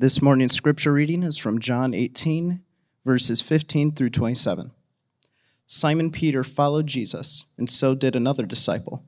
This 0.00 0.22
morning's 0.22 0.54
scripture 0.54 0.92
reading 0.92 1.24
is 1.24 1.38
from 1.38 1.58
John 1.58 1.92
18, 1.92 2.60
verses 3.04 3.40
15 3.40 3.90
through 3.90 4.10
27. 4.10 4.70
Simon 5.66 6.12
Peter 6.12 6.44
followed 6.44 6.86
Jesus, 6.86 7.52
and 7.58 7.68
so 7.68 7.96
did 7.96 8.14
another 8.14 8.46
disciple. 8.46 9.04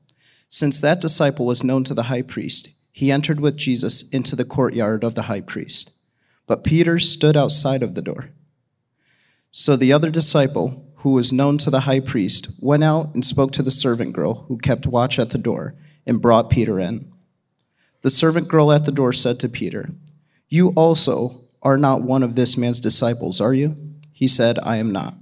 Since 0.49 0.81
that 0.81 0.99
disciple 0.99 1.45
was 1.45 1.63
known 1.63 1.85
to 1.85 1.93
the 1.93 2.03
high 2.11 2.23
priest, 2.23 2.77
he 2.91 3.09
entered 3.09 3.39
with 3.39 3.55
Jesus 3.55 4.09
into 4.09 4.35
the 4.35 4.43
courtyard 4.43 5.05
of 5.05 5.15
the 5.15 5.23
high 5.23 5.39
priest. 5.39 5.97
But 6.45 6.65
Peter 6.65 6.99
stood 6.99 7.37
outside 7.37 7.83
of 7.83 7.95
the 7.95 8.01
door. 8.01 8.31
So 9.49 9.77
the 9.77 9.93
other 9.93 10.09
disciple, 10.09 10.91
who 10.95 11.11
was 11.11 11.31
known 11.31 11.57
to 11.59 11.69
the 11.69 11.81
high 11.81 12.01
priest, 12.01 12.59
went 12.61 12.83
out 12.83 13.11
and 13.13 13.23
spoke 13.23 13.53
to 13.53 13.63
the 13.63 13.71
servant 13.71 14.11
girl 14.11 14.43
who 14.49 14.57
kept 14.57 14.85
watch 14.85 15.17
at 15.19 15.29
the 15.29 15.37
door 15.37 15.73
and 16.05 16.21
brought 16.21 16.49
Peter 16.49 16.81
in. 16.81 17.13
The 18.01 18.09
servant 18.09 18.49
girl 18.49 18.73
at 18.73 18.83
the 18.83 18.91
door 18.91 19.13
said 19.13 19.39
to 19.39 19.47
Peter, 19.47 19.91
You 20.51 20.73
also 20.75 21.45
are 21.61 21.77
not 21.77 22.01
one 22.01 22.23
of 22.23 22.35
this 22.35 22.57
man's 22.57 22.81
disciples, 22.81 23.39
are 23.39 23.53
you? 23.53 23.77
He 24.11 24.27
said, 24.27 24.59
I 24.59 24.75
am 24.75 24.91
not. 24.91 25.15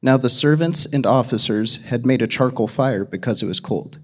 Now 0.00 0.16
the 0.16 0.30
servants 0.30 0.86
and 0.86 1.04
officers 1.04 1.86
had 1.86 2.06
made 2.06 2.22
a 2.22 2.28
charcoal 2.28 2.68
fire 2.68 3.04
because 3.04 3.42
it 3.42 3.46
was 3.46 3.58
cold, 3.58 3.98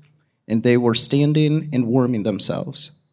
and 0.48 0.64
they 0.64 0.76
were 0.76 0.94
standing 0.94 1.70
and 1.72 1.86
warming 1.86 2.24
themselves. 2.24 3.04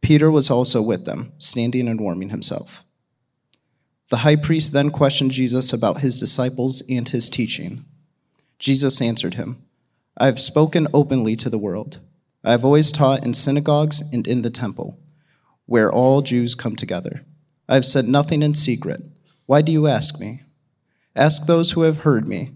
Peter 0.00 0.30
was 0.30 0.48
also 0.48 0.80
with 0.80 1.06
them, 1.06 1.32
standing 1.38 1.88
and 1.88 2.00
warming 2.00 2.28
himself. 2.28 2.84
The 4.10 4.18
high 4.18 4.36
priest 4.36 4.72
then 4.72 4.90
questioned 4.90 5.32
Jesus 5.32 5.72
about 5.72 6.02
his 6.02 6.20
disciples 6.20 6.84
and 6.88 7.08
his 7.08 7.28
teaching. 7.28 7.84
Jesus 8.60 9.02
answered 9.02 9.34
him, 9.34 9.64
I 10.16 10.26
have 10.26 10.38
spoken 10.38 10.86
openly 10.94 11.34
to 11.34 11.50
the 11.50 11.58
world. 11.58 11.98
I 12.44 12.52
have 12.52 12.64
always 12.64 12.92
taught 12.92 13.24
in 13.24 13.34
synagogues 13.34 14.02
and 14.12 14.28
in 14.28 14.42
the 14.42 14.50
temple, 14.50 15.00
where 15.66 15.90
all 15.90 16.22
Jews 16.22 16.54
come 16.54 16.76
together. 16.76 17.24
I 17.68 17.74
have 17.74 17.84
said 17.84 18.06
nothing 18.06 18.42
in 18.42 18.54
secret. 18.54 19.00
Why 19.46 19.62
do 19.62 19.72
you 19.72 19.86
ask 19.86 20.20
me? 20.20 20.40
Ask 21.16 21.46
those 21.46 21.72
who 21.72 21.82
have 21.82 22.00
heard 22.00 22.26
me 22.26 22.50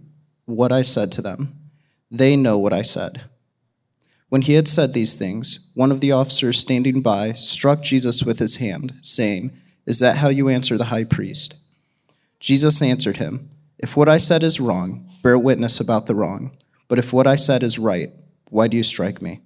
what 0.45 0.73
I 0.73 0.83
said 0.83 1.13
to 1.13 1.23
them. 1.23 1.55
They 2.11 2.37
know 2.37 2.59
what 2.59 2.73
I 2.73 2.83
said. 2.83 3.23
When 4.29 4.43
he 4.43 4.55
had 4.55 4.69
said 4.69 4.93
these 4.93 5.17
things, 5.17 5.71
one 5.75 5.91
of 5.91 6.01
the 6.01 6.13
officers 6.13 6.59
standing 6.59 7.01
by 7.01 7.33
struck 7.33 7.83
Jesus 7.83 8.23
with 8.23 8.39
his 8.39 8.57
hand, 8.57 8.95
saying, 9.03 9.53
Is 9.87 10.01
that 10.01 10.19
how 10.19 10.29
you 10.29 10.49
answer 10.49 10.77
the 10.77 10.87
high 10.87 11.05
priest? 11.05 11.55
Jesus 12.41 12.83
answered 12.83 13.17
him, 13.17 13.49
If 13.79 13.97
what 13.97 14.09
I 14.09 14.19
said 14.19 14.43
is 14.43 14.61
wrong, 14.61 15.09
bear 15.23 15.39
witness 15.39 15.81
about 15.81 16.07
the 16.07 16.15
wrong. 16.15 16.57
But 16.89 16.99
if 16.99 17.13
what 17.13 17.27
I 17.27 17.37
said 17.37 17.63
is 17.63 17.79
right, 17.79 18.11
why 18.51 18.69
do 18.69 18.77
you 18.77 18.83
strike 18.83 19.23
me? 19.23 19.41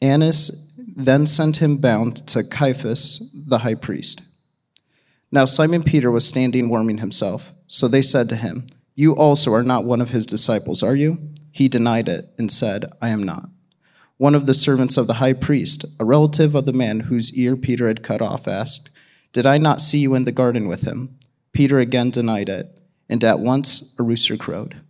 Annas 0.00 0.65
then 0.96 1.26
sent 1.26 1.58
him 1.58 1.76
bound 1.76 2.26
to 2.26 2.42
Caiaphas, 2.42 3.30
the 3.46 3.58
high 3.58 3.74
priest. 3.74 4.22
Now 5.30 5.44
Simon 5.44 5.82
Peter 5.82 6.10
was 6.10 6.26
standing 6.26 6.70
warming 6.70 6.98
himself. 6.98 7.52
So 7.68 7.86
they 7.86 8.02
said 8.02 8.28
to 8.30 8.36
him, 8.36 8.66
You 8.94 9.14
also 9.14 9.52
are 9.52 9.62
not 9.62 9.84
one 9.84 10.00
of 10.00 10.10
his 10.10 10.24
disciples, 10.24 10.82
are 10.82 10.96
you? 10.96 11.18
He 11.52 11.68
denied 11.68 12.08
it 12.08 12.30
and 12.38 12.50
said, 12.50 12.86
I 13.02 13.10
am 13.10 13.22
not. 13.22 13.50
One 14.16 14.34
of 14.34 14.46
the 14.46 14.54
servants 14.54 14.96
of 14.96 15.06
the 15.06 15.14
high 15.14 15.34
priest, 15.34 15.84
a 16.00 16.04
relative 16.04 16.54
of 16.54 16.64
the 16.64 16.72
man 16.72 17.00
whose 17.00 17.36
ear 17.36 17.56
Peter 17.56 17.86
had 17.86 18.02
cut 18.02 18.22
off, 18.22 18.48
asked, 18.48 18.96
Did 19.32 19.44
I 19.44 19.58
not 19.58 19.82
see 19.82 19.98
you 19.98 20.14
in 20.14 20.24
the 20.24 20.32
garden 20.32 20.68
with 20.68 20.82
him? 20.82 21.18
Peter 21.52 21.78
again 21.78 22.08
denied 22.10 22.48
it, 22.48 22.78
and 23.08 23.22
at 23.22 23.40
once 23.40 23.98
a 23.98 24.02
rooster 24.02 24.38
crowed. 24.38 24.80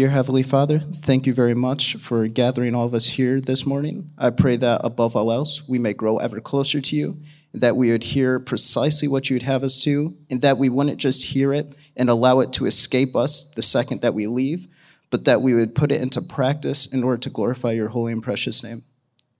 Dear 0.00 0.08
Heavenly 0.08 0.42
Father, 0.42 0.78
thank 0.78 1.26
you 1.26 1.34
very 1.34 1.52
much 1.52 1.96
for 1.96 2.26
gathering 2.26 2.74
all 2.74 2.86
of 2.86 2.94
us 2.94 3.04
here 3.04 3.38
this 3.38 3.66
morning. 3.66 4.12
I 4.16 4.30
pray 4.30 4.56
that 4.56 4.80
above 4.82 5.14
all 5.14 5.30
else, 5.30 5.68
we 5.68 5.78
may 5.78 5.92
grow 5.92 6.16
ever 6.16 6.40
closer 6.40 6.80
to 6.80 6.96
you, 6.96 7.18
that 7.52 7.76
we 7.76 7.90
would 7.90 8.04
hear 8.04 8.40
precisely 8.40 9.08
what 9.08 9.28
you 9.28 9.34
would 9.34 9.42
have 9.42 9.62
us 9.62 9.78
to, 9.80 10.16
and 10.30 10.40
that 10.40 10.56
we 10.56 10.70
wouldn't 10.70 10.96
just 10.96 11.34
hear 11.34 11.52
it 11.52 11.74
and 11.98 12.08
allow 12.08 12.40
it 12.40 12.50
to 12.54 12.64
escape 12.64 13.14
us 13.14 13.52
the 13.52 13.60
second 13.60 14.00
that 14.00 14.14
we 14.14 14.26
leave, 14.26 14.68
but 15.10 15.26
that 15.26 15.42
we 15.42 15.52
would 15.52 15.74
put 15.74 15.92
it 15.92 16.00
into 16.00 16.22
practice 16.22 16.90
in 16.90 17.04
order 17.04 17.20
to 17.20 17.28
glorify 17.28 17.72
your 17.72 17.88
holy 17.88 18.12
and 18.14 18.22
precious 18.22 18.64
name. 18.64 18.84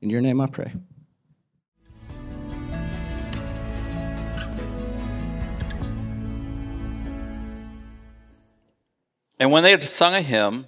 In 0.03 0.11
your 0.11 0.21
name 0.21 0.43
I 0.43 0.47
pray. 0.47 0.75
And 9.41 9.51
when 9.51 9.65
they 9.65 9.73
had 9.73 9.83
sung 9.83 10.15
a 10.15 10.23
hymn, 10.23 10.67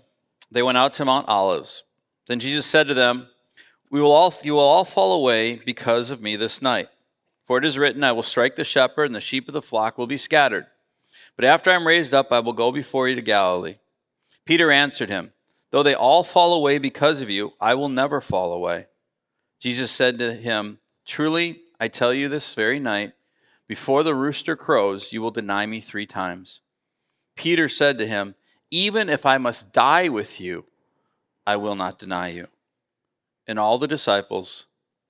they 0.51 0.63
went 0.63 0.79
out 0.79 0.95
to 0.95 1.05
Mount 1.05 1.29
Olives. 1.29 1.85
Then 2.27 2.41
Jesus 2.41 2.67
said 2.67 2.89
to 2.89 2.95
them, 2.95 3.29
we 3.93 4.01
will 4.01 4.11
all, 4.11 4.35
You 4.43 4.55
will 4.55 4.61
all 4.61 4.87
fall 4.87 5.13
away 5.13 5.57
because 5.57 6.11
of 6.11 6.23
me 6.23 6.35
this 6.35 6.63
night. 6.63 6.89
For 7.43 7.59
it 7.59 7.65
is 7.65 7.77
written, 7.77 8.03
I 8.03 8.13
will 8.13 8.23
strike 8.23 8.57
the 8.57 8.65
shepherd, 8.65 9.05
and 9.05 9.15
the 9.15 9.21
sheep 9.21 9.47
of 9.49 9.55
the 9.55 9.61
flock 9.61 9.99
will 9.99 10.07
be 10.07 10.17
scattered. 10.17 10.67
But 11.37 11.45
after 11.45 11.71
I 11.71 11.75
am 11.75 11.87
raised 11.87 12.15
up, 12.15 12.33
I 12.33 12.41
will 12.41 12.55
go 12.55 12.73
before 12.73 13.07
you 13.07 13.15
to 13.15 13.23
Galilee. 13.23 13.77
Peter 14.47 14.71
answered 14.71 15.11
him, 15.11 15.33
Though 15.71 15.83
they 15.83 15.95
all 15.95 16.25
fall 16.25 16.55
away 16.55 16.79
because 16.79 17.21
of 17.21 17.29
you, 17.29 17.53
I 17.61 17.75
will 17.75 17.91
never 17.91 18.23
fall 18.23 18.55
away. 18.55 18.87
Jesus 19.61 19.91
said 19.91 20.19
to 20.19 20.35
him, 20.35 20.79
Truly, 21.05 21.61
I 21.79 21.89
tell 21.89 22.15
you 22.15 22.31
this 22.31 22.55
very 22.55 22.79
night, 22.79 23.13
before 23.69 24.03
the 24.03 24.15
rooster 24.15 24.57
crows, 24.57 25.13
you 25.13 25.21
will 25.21 25.31
deny 25.31 25.67
me 25.67 25.81
three 25.81 26.07
times. 26.07 26.63
Peter 27.37 27.69
said 27.69 27.99
to 27.99 28.07
him, 28.07 28.37
even 28.73 29.11
if 29.11 29.27
I 29.27 29.37
must 29.37 29.73
die 29.73 30.09
with 30.09 30.41
you, 30.41 30.65
I 31.47 31.57
will 31.57 31.77
not 31.77 31.99
deny 31.99 32.29
you. 32.29 32.49
And 33.47 33.59
all 33.59 33.79
the 33.79 33.87
disciples 33.87 34.67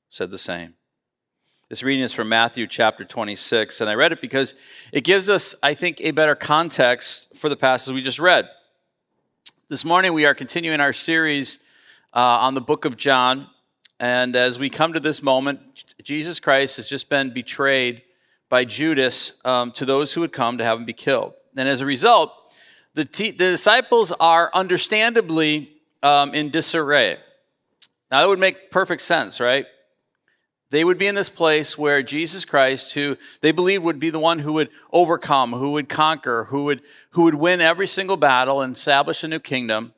said 0.08 0.32
the 0.32 0.38
same. 0.38 0.74
This 1.68 1.84
reading 1.84 2.02
is 2.02 2.12
from 2.12 2.28
Matthew 2.28 2.66
chapter 2.66 3.04
26, 3.04 3.80
and 3.80 3.88
I 3.88 3.94
read 3.94 4.10
it 4.10 4.20
because 4.20 4.54
it 4.92 5.04
gives 5.04 5.30
us, 5.30 5.54
I 5.62 5.74
think, 5.74 6.00
a 6.00 6.10
better 6.10 6.34
context 6.34 7.34
for 7.36 7.48
the 7.48 7.56
passage 7.56 7.94
we 7.94 8.02
just 8.02 8.18
read. 8.18 8.48
This 9.68 9.84
morning 9.84 10.12
we 10.12 10.26
are 10.26 10.34
continuing 10.34 10.80
our 10.80 10.92
series 10.92 11.58
uh, 12.12 12.18
on 12.18 12.54
the 12.54 12.60
book 12.60 12.84
of 12.84 12.96
John, 12.96 13.46
and 14.00 14.34
as 14.34 14.58
we 14.58 14.70
come 14.70 14.92
to 14.92 15.00
this 15.00 15.22
moment, 15.22 15.60
Jesus 16.02 16.40
Christ 16.40 16.78
has 16.78 16.88
just 16.88 17.08
been 17.08 17.32
betrayed 17.32 18.02
by 18.48 18.64
Judas 18.64 19.34
um, 19.44 19.70
to 19.72 19.84
those 19.84 20.12
who 20.12 20.20
would 20.20 20.32
come 20.32 20.58
to 20.58 20.64
have 20.64 20.78
him 20.78 20.84
be 20.84 20.92
killed. 20.92 21.34
And 21.56 21.68
as 21.68 21.80
a 21.80 21.86
result, 21.86 22.34
the, 22.94 23.04
the 23.04 23.32
disciples 23.32 24.12
are 24.20 24.50
understandably 24.52 25.70
um, 26.02 26.34
in 26.34 26.50
disarray. 26.50 27.18
Now, 28.10 28.20
that 28.20 28.28
would 28.28 28.38
make 28.38 28.70
perfect 28.70 29.02
sense, 29.02 29.40
right? 29.40 29.66
They 30.70 30.84
would 30.84 30.98
be 30.98 31.06
in 31.06 31.14
this 31.14 31.28
place 31.28 31.76
where 31.76 32.02
Jesus 32.02 32.44
Christ, 32.44 32.94
who 32.94 33.16
they 33.42 33.52
believed 33.52 33.84
would 33.84 33.98
be 33.98 34.10
the 34.10 34.18
one 34.18 34.38
who 34.38 34.54
would 34.54 34.70
overcome, 34.90 35.52
who 35.52 35.72
would 35.72 35.88
conquer, 35.88 36.44
who 36.44 36.64
would, 36.64 36.80
who 37.10 37.24
would 37.24 37.34
win 37.34 37.60
every 37.60 37.86
single 37.86 38.16
battle 38.16 38.62
and 38.62 38.74
establish 38.74 39.22
a 39.22 39.28
new 39.28 39.38
kingdom, 39.38 39.92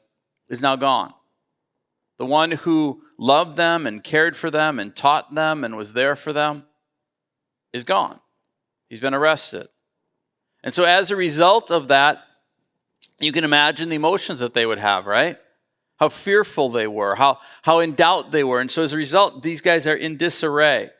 is 0.49 0.61
now 0.61 0.76
gone. 0.76 1.15
The 2.19 2.26
one 2.26 2.53
who 2.53 3.03
loved 3.19 3.56
them 3.56 3.87
and 3.87 4.03
cared 4.03 4.37
for 4.37 4.50
them 4.50 4.78
and 4.78 4.94
taught 4.94 5.34
them 5.34 5.65
and 5.65 5.76
was 5.76 5.93
there 5.93 6.16
for 6.16 6.32
them 6.32 6.65
is 7.72 7.84
gone. 7.84 8.21
He's 8.88 9.00
been 9.00 9.15
arrested. 9.15 9.69
And 10.62 10.75
so, 10.75 10.84
as 10.84 11.11
a 11.11 11.16
result 11.16 11.71
of 11.71 11.88
that, 11.88 12.25
you 13.21 13.33
can 13.33 13.45
imagine 13.45 13.89
the 13.89 13.97
emotions 13.97 14.41
that 14.41 14.55
they 14.55 14.67
would 14.67 14.79
have, 14.79 15.07
right? 15.07 15.39
How 15.99 16.09
fearful 16.09 16.71
they 16.71 16.87
were, 16.87 17.15
how, 17.15 17.39
how 17.63 17.79
in 17.79 17.93
doubt 17.93 18.33
they 18.33 18.45
were. 18.45 18.61
And 18.61 18.71
so 18.71 18.83
as 18.83 18.93
a 18.93 18.97
result, 18.97 19.43
these 19.43 19.61
guys 19.61 19.87
are 19.87 19.95
in 19.95 20.17
disarray. 20.17 20.91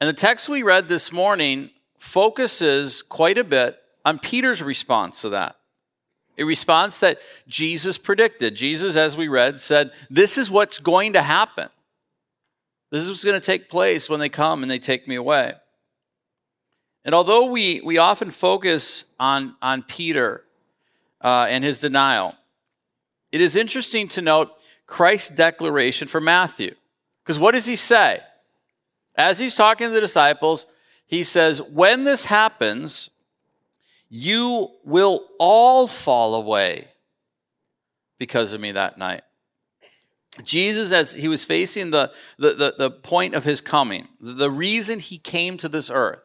And 0.00 0.08
the 0.08 0.14
text 0.14 0.48
we 0.48 0.62
read 0.62 0.88
this 0.88 1.12
morning 1.12 1.70
focuses 1.98 3.02
quite 3.02 3.38
a 3.38 3.44
bit 3.44 3.78
on 4.04 4.18
Peter's 4.18 4.62
response 4.62 5.22
to 5.22 5.28
that. 5.30 5.56
A 6.38 6.44
response 6.44 6.98
that 7.00 7.18
Jesus 7.46 7.98
predicted. 7.98 8.54
Jesus, 8.54 8.96
as 8.96 9.16
we 9.16 9.28
read, 9.28 9.60
said, 9.60 9.92
This 10.10 10.38
is 10.38 10.50
what's 10.50 10.78
going 10.78 11.12
to 11.12 11.22
happen. 11.22 11.68
This 12.90 13.04
is 13.04 13.10
what's 13.10 13.24
going 13.24 13.40
to 13.40 13.44
take 13.44 13.68
place 13.68 14.08
when 14.08 14.18
they 14.18 14.28
come 14.28 14.62
and 14.62 14.70
they 14.70 14.78
take 14.78 15.06
me 15.06 15.14
away. 15.14 15.52
And 17.04 17.14
although 17.14 17.46
we, 17.46 17.80
we 17.80 17.98
often 17.98 18.30
focus 18.30 19.04
on, 19.20 19.56
on 19.60 19.82
Peter 19.82 20.44
uh, 21.22 21.46
and 21.48 21.64
his 21.64 21.78
denial. 21.78 22.34
It 23.30 23.40
is 23.40 23.56
interesting 23.56 24.08
to 24.08 24.20
note 24.22 24.52
Christ's 24.86 25.30
declaration 25.30 26.08
for 26.08 26.20
Matthew. 26.20 26.74
Because 27.22 27.38
what 27.38 27.52
does 27.52 27.66
he 27.66 27.76
say? 27.76 28.20
As 29.14 29.38
he's 29.38 29.54
talking 29.54 29.88
to 29.88 29.94
the 29.94 30.00
disciples, 30.00 30.66
he 31.06 31.22
says, 31.22 31.62
When 31.62 32.04
this 32.04 32.26
happens, 32.26 33.10
you 34.10 34.68
will 34.84 35.26
all 35.38 35.86
fall 35.86 36.34
away 36.34 36.88
because 38.18 38.52
of 38.52 38.60
me 38.60 38.72
that 38.72 38.98
night. 38.98 39.22
Jesus, 40.42 40.92
as 40.92 41.12
he 41.12 41.28
was 41.28 41.44
facing 41.44 41.90
the, 41.90 42.12
the, 42.38 42.54
the, 42.54 42.74
the, 42.78 42.90
point 42.90 43.34
of 43.34 43.44
his 43.44 43.60
coming, 43.60 44.08
the 44.20 44.50
reason 44.50 44.98
he 44.98 45.18
came 45.18 45.58
to 45.58 45.68
this 45.68 45.90
earth, 45.90 46.24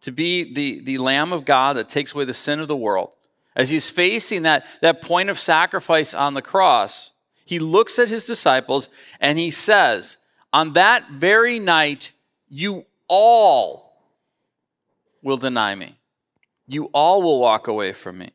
to 0.00 0.10
be 0.10 0.52
the, 0.52 0.80
the 0.80 0.98
Lamb 0.98 1.32
of 1.32 1.44
God 1.44 1.76
that 1.76 1.88
takes 1.88 2.14
away 2.14 2.24
the 2.24 2.34
sin 2.34 2.58
of 2.58 2.66
the 2.66 2.76
world, 2.76 3.14
as 3.58 3.70
he's 3.70 3.90
facing 3.90 4.42
that, 4.42 4.64
that 4.80 5.02
point 5.02 5.28
of 5.28 5.38
sacrifice 5.38 6.14
on 6.14 6.34
the 6.34 6.40
cross, 6.40 7.10
he 7.44 7.58
looks 7.58 7.98
at 7.98 8.08
his 8.08 8.24
disciples 8.24 8.88
and 9.20 9.36
he 9.36 9.50
says, 9.50 10.16
On 10.52 10.74
that 10.74 11.10
very 11.10 11.58
night, 11.58 12.12
you 12.48 12.86
all 13.08 14.04
will 15.22 15.36
deny 15.36 15.74
me. 15.74 15.96
You 16.68 16.84
all 16.92 17.20
will 17.20 17.40
walk 17.40 17.66
away 17.66 17.92
from 17.92 18.18
me. 18.18 18.30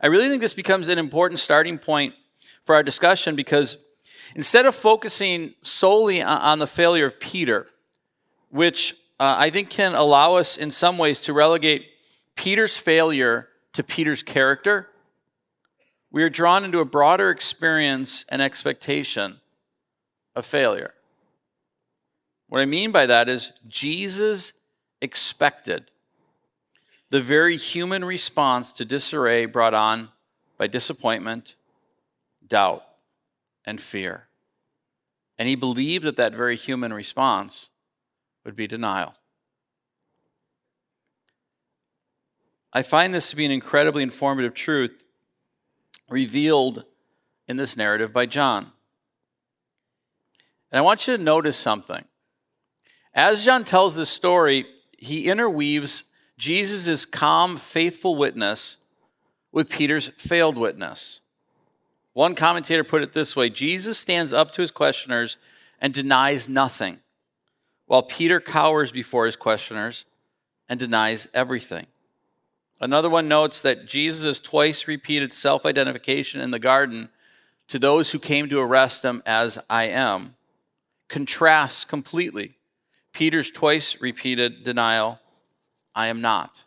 I 0.00 0.06
really 0.06 0.28
think 0.28 0.40
this 0.40 0.54
becomes 0.54 0.88
an 0.88 0.98
important 0.98 1.40
starting 1.40 1.78
point 1.78 2.14
for 2.62 2.76
our 2.76 2.84
discussion 2.84 3.34
because 3.34 3.76
instead 4.36 4.66
of 4.66 4.74
focusing 4.74 5.54
solely 5.62 6.22
on 6.22 6.60
the 6.60 6.66
failure 6.66 7.06
of 7.06 7.18
Peter, 7.18 7.66
which 8.50 8.94
uh, 9.18 9.34
I 9.38 9.50
think 9.50 9.70
can 9.70 9.94
allow 9.94 10.34
us 10.34 10.56
in 10.56 10.70
some 10.70 10.96
ways 10.96 11.18
to 11.20 11.32
relegate 11.32 11.86
Peter's 12.36 12.76
failure 12.76 13.48
to 13.76 13.82
Peter's 13.82 14.22
character, 14.22 14.88
we 16.10 16.22
are 16.22 16.30
drawn 16.30 16.64
into 16.64 16.80
a 16.80 16.84
broader 16.84 17.30
experience 17.30 18.24
and 18.28 18.40
expectation 18.40 19.40
of 20.34 20.46
failure. 20.46 20.94
What 22.48 22.60
I 22.60 22.64
mean 22.64 22.90
by 22.90 23.04
that 23.06 23.28
is 23.28 23.52
Jesus 23.68 24.52
expected 25.02 25.90
the 27.10 27.20
very 27.20 27.56
human 27.56 28.04
response 28.04 28.72
to 28.72 28.84
disarray 28.84 29.44
brought 29.44 29.74
on 29.74 30.08
by 30.56 30.66
disappointment, 30.66 31.54
doubt, 32.46 32.82
and 33.66 33.78
fear. 33.78 34.28
And 35.38 35.48
he 35.48 35.54
believed 35.54 36.04
that 36.04 36.16
that 36.16 36.34
very 36.34 36.56
human 36.56 36.94
response 36.94 37.68
would 38.44 38.56
be 38.56 38.66
denial. 38.66 39.14
I 42.76 42.82
find 42.82 43.14
this 43.14 43.30
to 43.30 43.36
be 43.36 43.46
an 43.46 43.50
incredibly 43.50 44.02
informative 44.02 44.52
truth 44.52 45.02
revealed 46.10 46.84
in 47.48 47.56
this 47.56 47.74
narrative 47.74 48.12
by 48.12 48.26
John. 48.26 48.70
And 50.70 50.78
I 50.78 50.82
want 50.82 51.08
you 51.08 51.16
to 51.16 51.22
notice 51.22 51.56
something. 51.56 52.04
As 53.14 53.46
John 53.46 53.64
tells 53.64 53.96
this 53.96 54.10
story, 54.10 54.66
he 54.98 55.30
interweaves 55.30 56.04
Jesus' 56.36 57.06
calm, 57.06 57.56
faithful 57.56 58.14
witness 58.14 58.76
with 59.52 59.70
Peter's 59.70 60.10
failed 60.18 60.58
witness. 60.58 61.22
One 62.12 62.34
commentator 62.34 62.84
put 62.84 63.02
it 63.02 63.14
this 63.14 63.34
way 63.34 63.48
Jesus 63.48 63.96
stands 63.96 64.34
up 64.34 64.52
to 64.52 64.60
his 64.60 64.70
questioners 64.70 65.38
and 65.80 65.94
denies 65.94 66.46
nothing, 66.46 66.98
while 67.86 68.02
Peter 68.02 68.38
cowers 68.38 68.92
before 68.92 69.24
his 69.24 69.36
questioners 69.36 70.04
and 70.68 70.78
denies 70.78 71.26
everything. 71.32 71.86
Another 72.80 73.08
one 73.08 73.28
notes 73.28 73.60
that 73.62 73.86
Jesus' 73.86 74.38
twice 74.38 74.86
repeated 74.86 75.32
self 75.32 75.64
identification 75.64 76.40
in 76.40 76.50
the 76.50 76.58
garden 76.58 77.08
to 77.68 77.78
those 77.78 78.12
who 78.12 78.18
came 78.18 78.48
to 78.48 78.60
arrest 78.60 79.04
him 79.04 79.22
as 79.26 79.58
I 79.68 79.84
am 79.84 80.34
contrasts 81.08 81.84
completely 81.84 82.56
Peter's 83.16 83.50
twice 83.50 83.98
repeated 84.02 84.62
denial 84.62 85.18
I 85.94 86.08
am 86.08 86.20
not. 86.20 86.64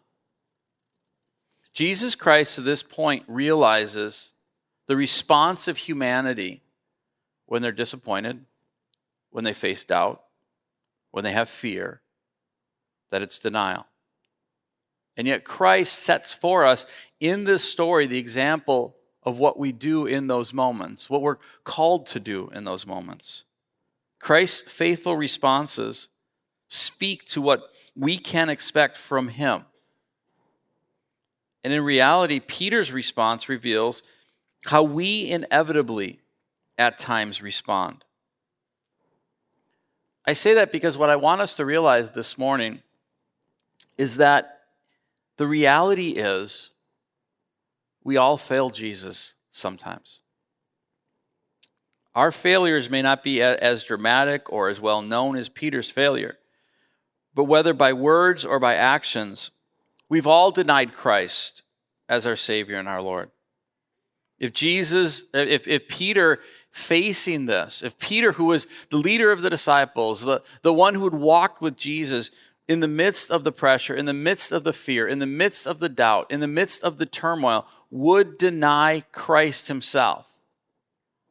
Jesus 1.74 2.16
Christ, 2.16 2.56
to 2.56 2.62
this 2.62 2.82
point, 2.82 3.24
realizes 3.28 4.34
the 4.88 4.96
response 4.96 5.68
of 5.68 5.78
humanity 5.78 6.64
when 7.46 7.62
they're 7.62 7.72
disappointed, 7.72 8.46
when 9.30 9.44
they 9.44 9.54
face 9.54 9.84
doubt, 9.84 10.24
when 11.12 11.24
they 11.24 11.34
have 11.34 11.50
fear, 11.50 12.02
that 13.12 13.22
it's 13.22 13.38
denial. 13.38 13.86
And 15.20 15.28
yet, 15.28 15.44
Christ 15.44 16.00
sets 16.00 16.32
for 16.32 16.66
us 16.66 16.86
in 17.20 17.44
this 17.44 17.70
story 17.70 18.08
the 18.08 18.18
example 18.18 18.96
of 19.22 19.38
what 19.38 19.60
we 19.60 19.74
do 19.74 20.06
in 20.06 20.28
those 20.28 20.54
moments, 20.54 21.10
what 21.10 21.22
we're 21.22 21.40
called 21.66 22.06
to 22.06 22.22
do 22.22 22.50
in 22.56 22.64
those 22.64 22.88
moments. 22.88 23.44
Christ's 24.20 24.62
faithful 24.72 25.18
responses 25.18 26.08
speak 26.70 27.26
to 27.26 27.42
what 27.42 27.64
we 27.98 28.18
can 28.18 28.48
expect 28.48 28.98
from 28.98 29.28
him. 29.28 29.66
And 31.66 31.74
in 31.74 31.84
reality, 31.84 32.40
Peter's 32.40 32.94
response 32.94 33.50
reveals 33.50 34.02
how 34.68 34.84
we 34.84 35.30
inevitably 35.30 36.22
at 36.78 36.98
times 36.98 37.42
respond. 37.42 38.06
I 40.26 40.32
say 40.32 40.54
that 40.54 40.72
because 40.72 40.98
what 40.98 41.10
I 41.10 41.18
want 41.18 41.42
us 41.42 41.56
to 41.56 41.66
realize 41.66 42.12
this 42.12 42.38
morning 42.38 42.80
is 43.98 44.16
that 44.16 44.59
the 45.40 45.48
reality 45.48 46.10
is 46.10 46.72
we 48.04 48.18
all 48.18 48.36
fail 48.36 48.70
Jesus 48.70 49.36
sometimes. 49.52 50.20
Our 52.14 52.34
failures 52.34 52.90
may 52.90 53.02
not 53.02 53.24
be 53.24 53.42
as 53.42 53.86
dramatic 53.86 54.52
or 54.52 54.68
as 54.68 54.82
well 54.82 55.02
known 55.02 55.38
as 55.38 55.48
Peter's 55.48 55.90
failure. 55.90 56.40
But 57.34 57.46
whether 57.46 57.74
by 57.74 57.94
words 57.94 58.44
or 58.44 58.60
by 58.60 58.76
actions, 58.76 59.52
we've 60.10 60.28
all 60.28 60.52
denied 60.52 60.94
Christ 60.94 61.64
as 62.10 62.28
our 62.28 62.36
Savior 62.36 62.78
and 62.78 62.90
our 62.90 63.02
Lord. 63.02 63.32
If 64.40 64.52
Jesus, 64.52 65.24
if, 65.34 65.70
if 65.70 65.88
Peter 65.88 66.40
facing 66.70 67.46
this, 67.46 67.82
if 67.82 67.98
Peter, 67.98 68.34
who 68.34 68.46
was 68.46 68.68
the 68.90 68.98
leader 68.98 69.32
of 69.32 69.42
the 69.42 69.50
disciples, 69.50 70.20
the, 70.20 70.42
the 70.64 70.74
one 70.74 70.96
who 70.96 71.06
had 71.06 71.14
walked 71.14 71.62
with 71.62 71.78
Jesus 71.78 72.30
in 72.70 72.82
the 72.82 72.88
midst 72.88 73.32
of 73.32 73.44
the 73.44 73.52
pressure, 73.52 73.96
in 73.96 74.06
the 74.06 74.14
midst 74.14 74.52
of 74.52 74.64
the 74.64 74.72
fear, 74.72 75.08
in 75.08 75.18
the 75.18 75.26
midst 75.26 75.66
of 75.66 75.80
the 75.80 75.90
doubt, 75.90 76.28
in 76.30 76.40
the 76.40 76.48
midst 76.48 76.84
of 76.84 77.00
the 77.00 77.06
turmoil, 77.08 77.66
would 77.90 78.38
deny 78.38 79.04
Christ 79.12 79.68
himself, 79.68 80.40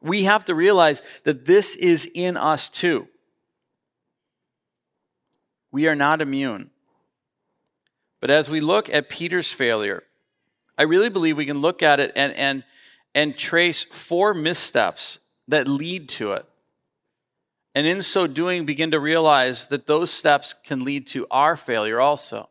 we 0.01 0.23
have 0.23 0.43
to 0.45 0.53
realize 0.53 1.01
that 1.23 1.45
this 1.45 1.77
is 1.77 2.09
in 2.13 2.35
us 2.35 2.67
too. 2.67 3.07
We 5.71 5.87
are 5.87 5.95
not 5.95 6.21
immune. 6.21 6.71
But 8.19 8.31
as 8.31 8.49
we 8.49 8.59
look 8.59 8.89
at 8.89 9.07
Peter's 9.07 9.53
failure, 9.53 10.03
I 10.77 10.83
really 10.83 11.09
believe 11.09 11.37
we 11.37 11.45
can 11.45 11.61
look 11.61 11.81
at 11.81 12.01
it 12.01 12.11
and, 12.17 12.33
and, 12.33 12.63
and 13.15 13.37
trace 13.37 13.85
four 13.85 14.33
missteps 14.33 15.19
that 15.47 15.69
lead 15.69 16.09
to 16.09 16.33
it. 16.33 16.48
And 17.75 17.85
in 17.85 18.01
so 18.01 18.27
doing, 18.27 18.65
begin 18.65 18.91
to 18.91 18.99
realize 18.99 19.67
that 19.67 19.87
those 19.87 20.11
steps 20.11 20.53
can 20.53 20.83
lead 20.83 21.07
to 21.07 21.27
our 21.29 21.55
failure 21.55 21.99
also. 21.99 22.49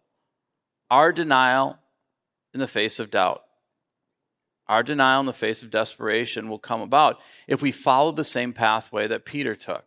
Our 0.91 1.13
denial 1.13 1.79
in 2.55 2.61
the 2.61 2.69
face 2.69 2.99
of 2.99 3.11
doubt. 3.11 3.43
Our 4.69 4.83
denial 4.83 5.21
in 5.21 5.27
the 5.27 5.33
face 5.33 5.63
of 5.63 5.71
desperation 5.71 6.49
will 6.49 6.59
come 6.59 6.81
about 6.81 7.21
if 7.47 7.63
we 7.63 7.73
follow 7.73 8.13
the 8.13 8.25
same 8.25 8.53
pathway 8.53 9.07
that 9.07 9.25
Peter 9.25 9.55
took. 9.55 9.85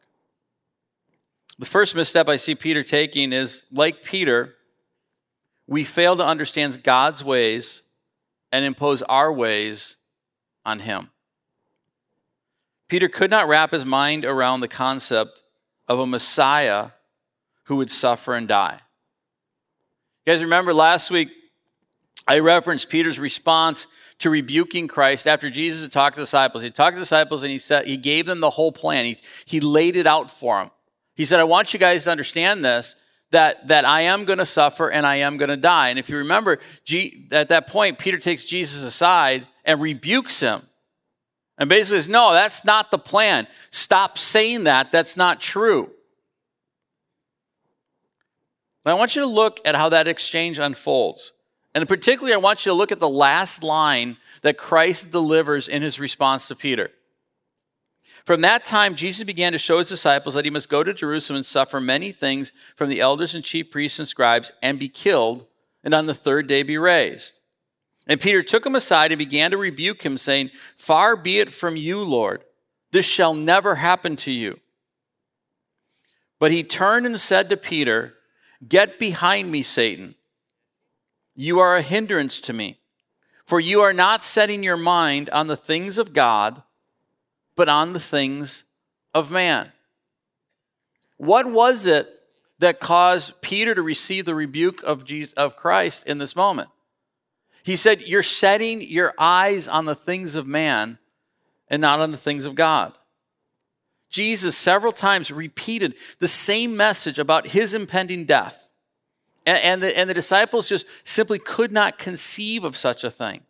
The 1.59 1.65
first 1.65 1.95
misstep 1.95 2.27
I 2.27 2.37
see 2.37 2.55
Peter 2.55 2.83
taking 2.83 3.31
is 3.31 3.63
like 3.71 4.03
Peter, 4.03 4.55
we 5.67 5.83
fail 5.83 6.15
to 6.17 6.25
understand 6.25 6.83
God's 6.83 7.23
ways 7.23 7.83
and 8.51 8.65
impose 8.65 9.01
our 9.03 9.31
ways 9.31 9.97
on 10.65 10.79
him. 10.79 11.11
Peter 12.91 13.07
could 13.07 13.31
not 13.31 13.47
wrap 13.47 13.71
his 13.71 13.85
mind 13.85 14.25
around 14.25 14.59
the 14.59 14.67
concept 14.67 15.43
of 15.87 15.97
a 15.97 16.05
Messiah 16.05 16.89
who 17.67 17.77
would 17.77 17.89
suffer 17.89 18.35
and 18.35 18.49
die. 18.49 18.81
You 20.25 20.33
guys 20.33 20.41
remember 20.41 20.73
last 20.73 21.09
week 21.09 21.29
I 22.27 22.39
referenced 22.39 22.89
Peter's 22.89 23.17
response 23.17 23.87
to 24.19 24.29
rebuking 24.29 24.89
Christ 24.89 25.25
after 25.25 25.49
Jesus 25.49 25.83
had 25.83 25.93
talked 25.93 26.17
to 26.17 26.19
the 26.19 26.25
disciples. 26.25 26.63
He 26.63 26.69
talked 26.69 26.95
to 26.95 26.99
the 26.99 27.03
disciples 27.03 27.43
and 27.43 27.51
he 27.53 27.59
said 27.59 27.87
he 27.87 27.95
gave 27.95 28.25
them 28.25 28.41
the 28.41 28.49
whole 28.49 28.73
plan. 28.73 29.05
He, 29.05 29.17
he 29.45 29.61
laid 29.61 29.95
it 29.95 30.05
out 30.05 30.29
for 30.29 30.59
them. 30.59 30.71
He 31.15 31.23
said, 31.23 31.39
I 31.39 31.45
want 31.45 31.73
you 31.73 31.79
guys 31.79 32.03
to 32.03 32.11
understand 32.11 32.65
this 32.65 32.97
that, 33.29 33.69
that 33.69 33.85
I 33.85 34.01
am 34.01 34.25
going 34.25 34.39
to 34.39 34.45
suffer 34.45 34.91
and 34.91 35.07
I 35.07 35.15
am 35.15 35.37
going 35.37 35.47
to 35.47 35.55
die. 35.55 35.87
And 35.87 35.97
if 35.97 36.09
you 36.09 36.17
remember, 36.17 36.59
G, 36.83 37.29
at 37.31 37.47
that 37.47 37.67
point, 37.67 37.99
Peter 37.99 38.17
takes 38.17 38.43
Jesus 38.43 38.83
aside 38.83 39.47
and 39.63 39.79
rebukes 39.79 40.41
him. 40.41 40.63
And 41.61 41.69
basically 41.69 41.99
says, 41.99 42.09
No, 42.09 42.33
that's 42.33 42.65
not 42.65 42.89
the 42.89 42.97
plan. 42.97 43.45
Stop 43.69 44.17
saying 44.17 44.63
that. 44.63 44.91
That's 44.91 45.15
not 45.15 45.39
true. 45.39 45.91
I 48.83 48.95
want 48.95 49.15
you 49.15 49.21
to 49.21 49.27
look 49.27 49.59
at 49.63 49.75
how 49.75 49.89
that 49.89 50.07
exchange 50.07 50.57
unfolds. 50.57 51.33
And 51.75 51.87
particularly, 51.87 52.33
I 52.33 52.37
want 52.37 52.65
you 52.65 52.71
to 52.71 52.75
look 52.75 52.91
at 52.91 52.99
the 52.99 53.07
last 53.07 53.63
line 53.63 54.17
that 54.41 54.57
Christ 54.57 55.11
delivers 55.11 55.67
in 55.67 55.83
his 55.83 55.99
response 55.99 56.47
to 56.47 56.55
Peter. 56.55 56.89
From 58.25 58.41
that 58.41 58.65
time, 58.65 58.95
Jesus 58.95 59.23
began 59.23 59.51
to 59.51 59.59
show 59.59 59.77
his 59.77 59.89
disciples 59.89 60.33
that 60.33 60.45
he 60.45 60.51
must 60.51 60.67
go 60.67 60.83
to 60.83 60.95
Jerusalem 60.95 61.37
and 61.37 61.45
suffer 61.45 61.79
many 61.79 62.11
things 62.11 62.51
from 62.75 62.89
the 62.89 63.01
elders 63.01 63.35
and 63.35 63.43
chief 63.43 63.69
priests 63.69 63.99
and 63.99 64.07
scribes 64.07 64.51
and 64.63 64.79
be 64.79 64.89
killed, 64.89 65.45
and 65.83 65.93
on 65.93 66.07
the 66.07 66.15
third 66.15 66.47
day 66.47 66.63
be 66.63 66.79
raised. 66.79 67.37
And 68.11 68.19
Peter 68.19 68.43
took 68.43 68.65
him 68.65 68.75
aside 68.75 69.13
and 69.13 69.19
began 69.19 69.51
to 69.51 69.57
rebuke 69.57 70.03
him, 70.03 70.17
saying, 70.17 70.51
Far 70.75 71.15
be 71.15 71.39
it 71.39 71.49
from 71.49 71.77
you, 71.77 72.03
Lord. 72.03 72.43
This 72.91 73.05
shall 73.05 73.33
never 73.33 73.75
happen 73.75 74.17
to 74.17 74.31
you. 74.31 74.59
But 76.37 76.51
he 76.51 76.61
turned 76.61 77.05
and 77.05 77.17
said 77.17 77.49
to 77.49 77.55
Peter, 77.55 78.15
Get 78.67 78.99
behind 78.99 79.49
me, 79.49 79.63
Satan. 79.63 80.15
You 81.35 81.59
are 81.59 81.77
a 81.77 81.81
hindrance 81.81 82.41
to 82.41 82.51
me, 82.51 82.79
for 83.45 83.61
you 83.61 83.79
are 83.79 83.93
not 83.93 84.25
setting 84.25 84.61
your 84.61 84.75
mind 84.75 85.29
on 85.29 85.47
the 85.47 85.55
things 85.55 85.97
of 85.97 86.11
God 86.11 86.63
but 87.55 87.69
on 87.69 87.93
the 87.93 87.99
things 88.01 88.65
of 89.13 89.31
man. 89.31 89.71
What 91.15 91.49
was 91.49 91.85
it 91.85 92.09
that 92.59 92.81
caused 92.81 93.41
Peter 93.41 93.73
to 93.73 93.81
receive 93.81 94.25
the 94.25 94.35
rebuke 94.35 94.83
of, 94.83 95.05
Jesus, 95.05 95.31
of 95.35 95.55
Christ 95.55 96.05
in 96.05 96.17
this 96.17 96.35
moment? 96.35 96.67
He 97.63 97.75
said, 97.75 98.01
You're 98.01 98.23
setting 98.23 98.81
your 98.81 99.13
eyes 99.17 99.67
on 99.67 99.85
the 99.85 99.95
things 99.95 100.35
of 100.35 100.47
man 100.47 100.97
and 101.67 101.81
not 101.81 101.99
on 101.99 102.11
the 102.11 102.17
things 102.17 102.45
of 102.45 102.55
God. 102.55 102.93
Jesus 104.09 104.57
several 104.57 104.91
times 104.91 105.31
repeated 105.31 105.95
the 106.19 106.27
same 106.27 106.75
message 106.75 107.17
about 107.17 107.47
his 107.47 107.73
impending 107.73 108.25
death. 108.25 108.67
And, 109.45 109.57
and, 109.63 109.83
the, 109.83 109.97
and 109.97 110.09
the 110.09 110.13
disciples 110.13 110.67
just 110.67 110.85
simply 111.03 111.39
could 111.39 111.71
not 111.71 111.97
conceive 111.97 112.63
of 112.63 112.77
such 112.77 113.03
a 113.03 113.09
thing. 113.09 113.41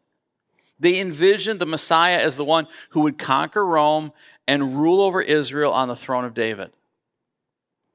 They 0.80 1.00
envisioned 1.00 1.60
the 1.60 1.66
Messiah 1.66 2.20
as 2.20 2.38
the 2.38 2.46
one 2.46 2.68
who 2.90 3.02
would 3.02 3.18
conquer 3.18 3.66
Rome 3.66 4.14
and 4.48 4.78
rule 4.78 5.02
over 5.02 5.22
Israel 5.22 5.74
on 5.74 5.88
the 5.88 5.96
throne 5.96 6.26
of 6.26 6.34
David. 6.34 6.72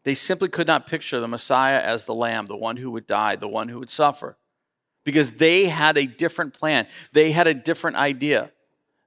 They 0.04 0.14
simply 0.14 0.48
could 0.48 0.68
not 0.68 0.86
picture 0.86 1.20
the 1.20 1.26
Messiah 1.26 1.80
as 1.80 2.04
the 2.04 2.14
Lamb, 2.14 2.46
the 2.46 2.56
one 2.56 2.76
who 2.76 2.90
would 2.92 3.06
die, 3.06 3.34
the 3.34 3.48
one 3.48 3.68
who 3.68 3.80
would 3.80 3.90
suffer, 3.90 4.36
because 5.06 5.30
they 5.30 5.66
had 5.68 5.96
a 5.96 6.04
different 6.04 6.52
plan. 6.52 6.88
They 7.12 7.30
had 7.30 7.46
a 7.46 7.54
different 7.54 7.96
idea. 7.96 8.50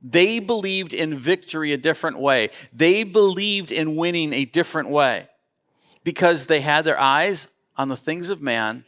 They 0.01 0.39
believed 0.39 0.94
in 0.94 1.20
victory 1.20 1.74
a 1.74 1.77
different 1.77 2.18
way. 2.18 2.51
They 2.72 3.03
believed 3.03 3.70
in 3.70 3.98
winning 3.98 4.32
a 4.32 4.46
different 4.46 4.89
way 4.89 5.27
because 6.06 6.46
they 6.46 6.62
had 6.62 6.86
their 6.86 6.98
eyes 6.98 7.50
on 7.75 7.89
the 7.89 7.98
things 7.98 8.29
of 8.29 8.41
man 8.41 8.86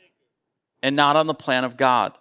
and 0.82 0.96
not 0.96 1.18
on 1.18 1.28
the 1.28 1.34
plan 1.34 1.66
of 1.66 1.76
God. 1.76 2.18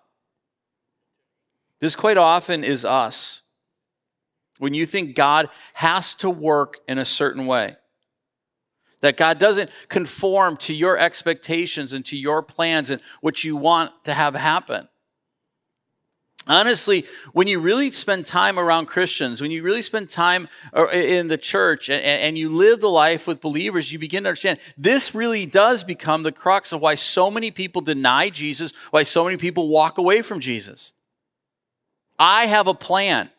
This 1.79 1.95
quite 1.95 2.19
often 2.19 2.65
is 2.65 2.85
us. 2.85 3.43
When 4.59 4.75
you 4.75 4.87
think 4.87 5.15
God 5.15 5.51
has 5.75 6.17
to 6.17 6.29
work 6.29 6.79
in 6.89 6.99
a 6.99 7.05
certain 7.05 7.47
way, 7.47 7.77
that 9.01 9.17
God 9.17 9.39
doesn't 9.39 9.71
conform 9.89 10.57
to 10.59 10.75
your 10.75 10.99
expectations 10.99 11.93
and 11.93 12.05
to 12.07 12.17
your 12.17 12.43
plans 12.43 12.91
and 12.91 13.01
what 13.21 13.45
you 13.45 13.57
want 13.57 13.93
to 14.05 14.15
have 14.15 14.35
happen. 14.35 14.89
Honestly, 16.47 17.07
when 17.33 17.47
you 17.47 17.61
really 17.61 17.91
spend 17.91 18.27
time 18.27 18.59
around 18.59 18.87
Christians, 18.87 19.41
when 19.41 19.51
you 19.51 19.63
really 19.63 19.83
spend 19.83 20.09
time 20.09 20.49
uh, 20.75 20.89
in 20.89 21.29
the 21.29 21.37
church 21.37 21.91
and, 21.91 22.39
you 22.39 22.49
live 22.49 22.81
the 22.81 22.89
life 22.89 23.27
with 23.27 23.43
believers, 23.43 23.93
you 23.93 23.99
begin 23.99 24.23
to 24.23 24.31
understand 24.31 24.59
this 24.77 25.15
really 25.15 25.45
does 25.45 25.85
become 25.85 26.23
the 26.23 26.33
crux 26.33 26.73
of 26.73 26.81
why 26.81 26.95
so 26.95 27.31
many 27.31 27.51
people 27.51 27.83
deny 27.83 28.31
Jesus, 28.31 28.73
why 28.91 29.03
so 29.03 29.25
many 29.25 29.37
people 29.37 29.69
walk 29.69 29.99
away 29.99 30.23
from 30.23 30.41
Jesus. 30.41 30.95
I 32.19 32.47
have 32.47 32.67
a 32.67 32.75
plan. 32.75 33.31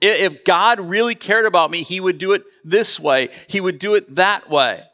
If 0.00 0.44
God 0.44 0.80
really 0.80 1.14
cared 1.14 1.46
about 1.46 1.70
me, 1.70 1.82
He 1.82 2.00
would 2.00 2.18
do 2.18 2.32
it 2.32 2.42
this 2.64 2.98
way, 2.98 3.28
He 3.46 3.60
would 3.60 3.78
do 3.78 3.94
it 3.94 4.14
that 4.14 4.48
way. 4.48 4.84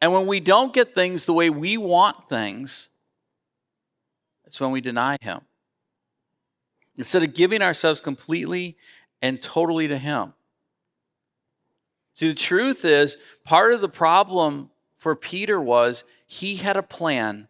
And 0.00 0.12
when 0.12 0.26
we 0.26 0.40
don't 0.40 0.72
get 0.72 0.94
things 0.94 1.24
the 1.24 1.32
way 1.32 1.50
we 1.50 1.76
want 1.76 2.28
things, 2.28 2.88
it's 4.46 4.60
when 4.60 4.70
we 4.70 4.80
deny 4.80 5.16
Him. 5.20 5.40
Instead 6.96 7.22
of 7.22 7.34
giving 7.34 7.62
ourselves 7.62 8.00
completely 8.00 8.76
and 9.20 9.42
totally 9.42 9.88
to 9.88 9.98
Him. 9.98 10.34
See, 12.14 12.28
the 12.28 12.34
truth 12.34 12.84
is, 12.84 13.16
part 13.44 13.72
of 13.72 13.80
the 13.80 13.88
problem 13.88 14.70
for 14.96 15.14
Peter 15.14 15.60
was 15.60 16.02
he 16.26 16.56
had 16.56 16.76
a 16.76 16.82
plan 16.82 17.48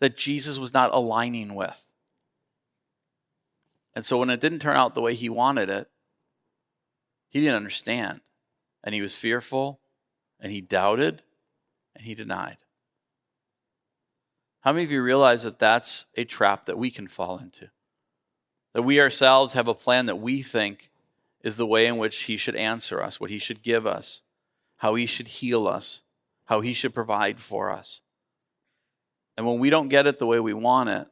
that 0.00 0.16
Jesus 0.16 0.58
was 0.58 0.74
not 0.74 0.92
aligning 0.92 1.54
with. 1.54 1.89
And 3.94 4.04
so 4.04 4.18
when 4.18 4.30
it 4.30 4.40
didn't 4.40 4.60
turn 4.60 4.76
out 4.76 4.94
the 4.94 5.00
way 5.00 5.14
he 5.14 5.28
wanted 5.28 5.68
it, 5.68 5.88
he 7.28 7.40
didn't 7.40 7.56
understand. 7.56 8.20
And 8.82 8.94
he 8.94 9.02
was 9.02 9.14
fearful, 9.14 9.80
and 10.38 10.52
he 10.52 10.60
doubted, 10.60 11.22
and 11.94 12.04
he 12.04 12.14
denied. 12.14 12.58
How 14.60 14.72
many 14.72 14.84
of 14.84 14.90
you 14.90 15.02
realize 15.02 15.42
that 15.42 15.58
that's 15.58 16.06
a 16.16 16.24
trap 16.24 16.66
that 16.66 16.78
we 16.78 16.90
can 16.90 17.08
fall 17.08 17.38
into? 17.38 17.70
That 18.74 18.82
we 18.82 19.00
ourselves 19.00 19.54
have 19.54 19.68
a 19.68 19.74
plan 19.74 20.06
that 20.06 20.20
we 20.20 20.42
think 20.42 20.90
is 21.42 21.56
the 21.56 21.66
way 21.66 21.86
in 21.86 21.96
which 21.96 22.22
He 22.22 22.36
should 22.36 22.56
answer 22.56 23.02
us, 23.02 23.18
what 23.18 23.30
He 23.30 23.38
should 23.38 23.62
give 23.62 23.86
us, 23.86 24.22
how 24.78 24.94
He 24.94 25.06
should 25.06 25.28
heal 25.28 25.66
us, 25.66 26.02
how 26.46 26.60
He 26.60 26.74
should 26.74 26.94
provide 26.94 27.40
for 27.40 27.70
us. 27.70 28.02
And 29.36 29.46
when 29.46 29.58
we 29.58 29.70
don't 29.70 29.88
get 29.88 30.06
it 30.06 30.18
the 30.18 30.26
way 30.26 30.38
we 30.38 30.52
want 30.52 30.90
it, 30.90 31.06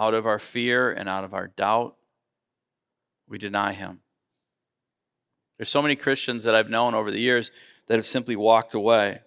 out 0.00 0.14
of 0.14 0.26
our 0.26 0.38
fear 0.38 0.90
and 0.90 1.10
out 1.10 1.24
of 1.24 1.34
our 1.34 1.46
doubt, 1.46 1.94
we 3.28 3.36
deny 3.36 3.74
Him. 3.74 4.00
There's 5.58 5.68
so 5.68 5.82
many 5.82 5.94
Christians 5.94 6.42
that 6.44 6.54
I've 6.54 6.70
known 6.70 6.94
over 6.94 7.10
the 7.10 7.20
years 7.20 7.50
that 7.86 7.96
have 7.96 8.06
simply 8.06 8.34
walked 8.34 8.74
away 8.74 9.20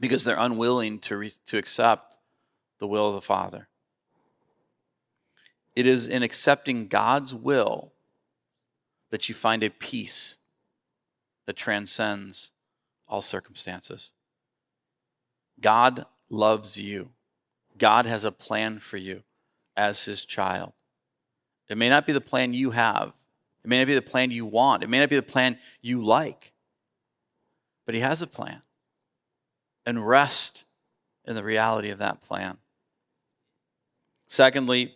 because 0.00 0.24
they're 0.24 0.36
unwilling 0.36 0.98
to, 1.00 1.16
re- 1.16 1.32
to 1.46 1.56
accept 1.56 2.16
the 2.80 2.88
will 2.88 3.08
of 3.10 3.14
the 3.14 3.20
Father. 3.20 3.68
It 5.76 5.86
is 5.86 6.08
in 6.08 6.24
accepting 6.24 6.88
God's 6.88 7.32
will 7.32 7.92
that 9.10 9.28
you 9.28 9.36
find 9.36 9.62
a 9.62 9.70
peace 9.70 10.36
that 11.46 11.54
transcends 11.54 12.50
all 13.06 13.22
circumstances. 13.22 14.10
God 15.60 16.06
loves 16.28 16.76
you. 16.76 17.10
God 17.78 18.04
has 18.04 18.24
a 18.24 18.32
plan 18.32 18.80
for 18.80 18.96
you 18.96 19.22
as 19.78 20.04
his 20.04 20.24
child. 20.24 20.72
It 21.68 21.78
may 21.78 21.88
not 21.88 22.06
be 22.06 22.12
the 22.12 22.20
plan 22.20 22.52
you 22.52 22.72
have, 22.72 23.12
it 23.64 23.68
may 23.68 23.78
not 23.78 23.86
be 23.86 23.94
the 23.94 24.02
plan 24.02 24.30
you 24.30 24.44
want, 24.44 24.82
it 24.82 24.88
may 24.88 24.98
not 24.98 25.08
be 25.08 25.16
the 25.16 25.22
plan 25.22 25.56
you 25.80 26.04
like, 26.04 26.52
but 27.86 27.94
he 27.94 28.00
has 28.02 28.20
a 28.20 28.26
plan 28.26 28.62
and 29.86 30.06
rest 30.06 30.64
in 31.24 31.34
the 31.36 31.44
reality 31.44 31.90
of 31.90 31.98
that 31.98 32.20
plan. 32.22 32.58
Secondly, 34.26 34.94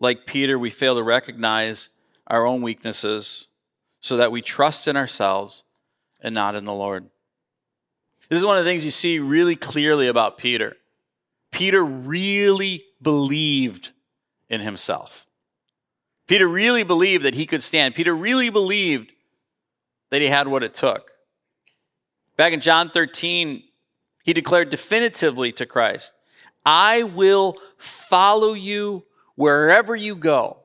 like 0.00 0.26
Peter, 0.26 0.58
we 0.58 0.70
fail 0.70 0.94
to 0.94 1.02
recognize 1.02 1.90
our 2.26 2.46
own 2.46 2.62
weaknesses 2.62 3.48
so 4.00 4.16
that 4.16 4.32
we 4.32 4.40
trust 4.40 4.88
in 4.88 4.96
ourselves 4.96 5.64
and 6.20 6.34
not 6.34 6.54
in 6.54 6.64
the 6.64 6.72
Lord. 6.72 7.08
This 8.28 8.38
is 8.38 8.46
one 8.46 8.58
of 8.58 8.64
the 8.64 8.70
things 8.70 8.84
you 8.84 8.90
see 8.90 9.18
really 9.18 9.56
clearly 9.56 10.08
about 10.08 10.38
Peter. 10.38 10.76
Peter 11.50 11.84
really 11.84 12.84
believed 13.00 13.92
in 14.48 14.60
himself. 14.60 15.26
Peter 16.26 16.46
really 16.46 16.82
believed 16.82 17.24
that 17.24 17.34
he 17.34 17.46
could 17.46 17.62
stand. 17.62 17.94
Peter 17.94 18.14
really 18.14 18.50
believed 18.50 19.12
that 20.10 20.20
he 20.20 20.28
had 20.28 20.48
what 20.48 20.62
it 20.62 20.74
took. 20.74 21.10
Back 22.36 22.52
in 22.52 22.60
John 22.60 22.90
13, 22.90 23.62
he 24.24 24.32
declared 24.32 24.70
definitively 24.70 25.52
to 25.52 25.66
Christ, 25.66 26.12
I 26.64 27.02
will 27.02 27.56
follow 27.76 28.52
you 28.52 29.04
wherever 29.36 29.96
you 29.96 30.14
go. 30.14 30.58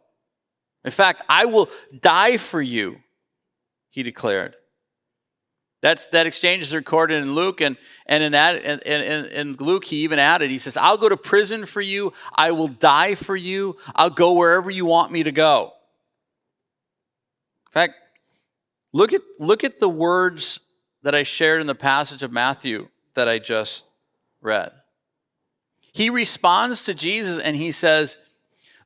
In 0.84 0.92
fact, 0.92 1.22
I 1.30 1.46
will 1.46 1.70
die 2.02 2.38
for 2.38 2.62
you, 2.62 2.98
he 3.90 4.04
declared. 4.04 4.56
That's, 5.84 6.06
that 6.08 6.26
exchange 6.26 6.64
is 6.64 6.74
recorded 6.74 7.22
in 7.22 7.36
Luke, 7.36 7.60
and, 7.60 7.76
and 8.06 8.24
in 8.24 8.32
that, 8.32 8.64
and, 8.64 8.82
and 8.86 9.60
Luke, 9.60 9.84
he 9.84 9.98
even 9.98 10.18
added, 10.18 10.50
he 10.50 10.58
says, 10.58 10.78
I'll 10.78 10.98
go 10.98 11.10
to 11.10 11.18
prison 11.18 11.66
for 11.66 11.82
you, 11.82 12.14
I 12.34 12.52
will 12.52 12.70
die 12.70 13.16
for 13.16 13.36
you, 13.36 13.76
I'll 13.94 14.10
go 14.10 14.32
wherever 14.32 14.72
you 14.72 14.86
want 14.86 15.12
me 15.12 15.24
to 15.24 15.32
go. 15.34 15.74
In 17.68 17.72
fact, 17.72 17.96
look 18.94 19.12
at, 19.12 19.20
look 19.40 19.66
at 19.66 19.82
the 19.82 19.90
words 19.90 20.62
that 21.02 21.14
I 21.14 21.24
shared 21.24 21.60
in 21.60 21.68
the 21.68 21.76
passage 21.76 22.24
of 22.24 22.32
Matthew 22.32 22.88
that 23.16 23.28
I 23.28 23.40
just 23.40 23.84
read. 24.42 24.72
He 25.92 26.10
responds 26.10 26.86
to 26.86 26.94
Jesus 26.94 27.38
and 27.38 27.58
he 27.58 27.74
says, 27.74 28.18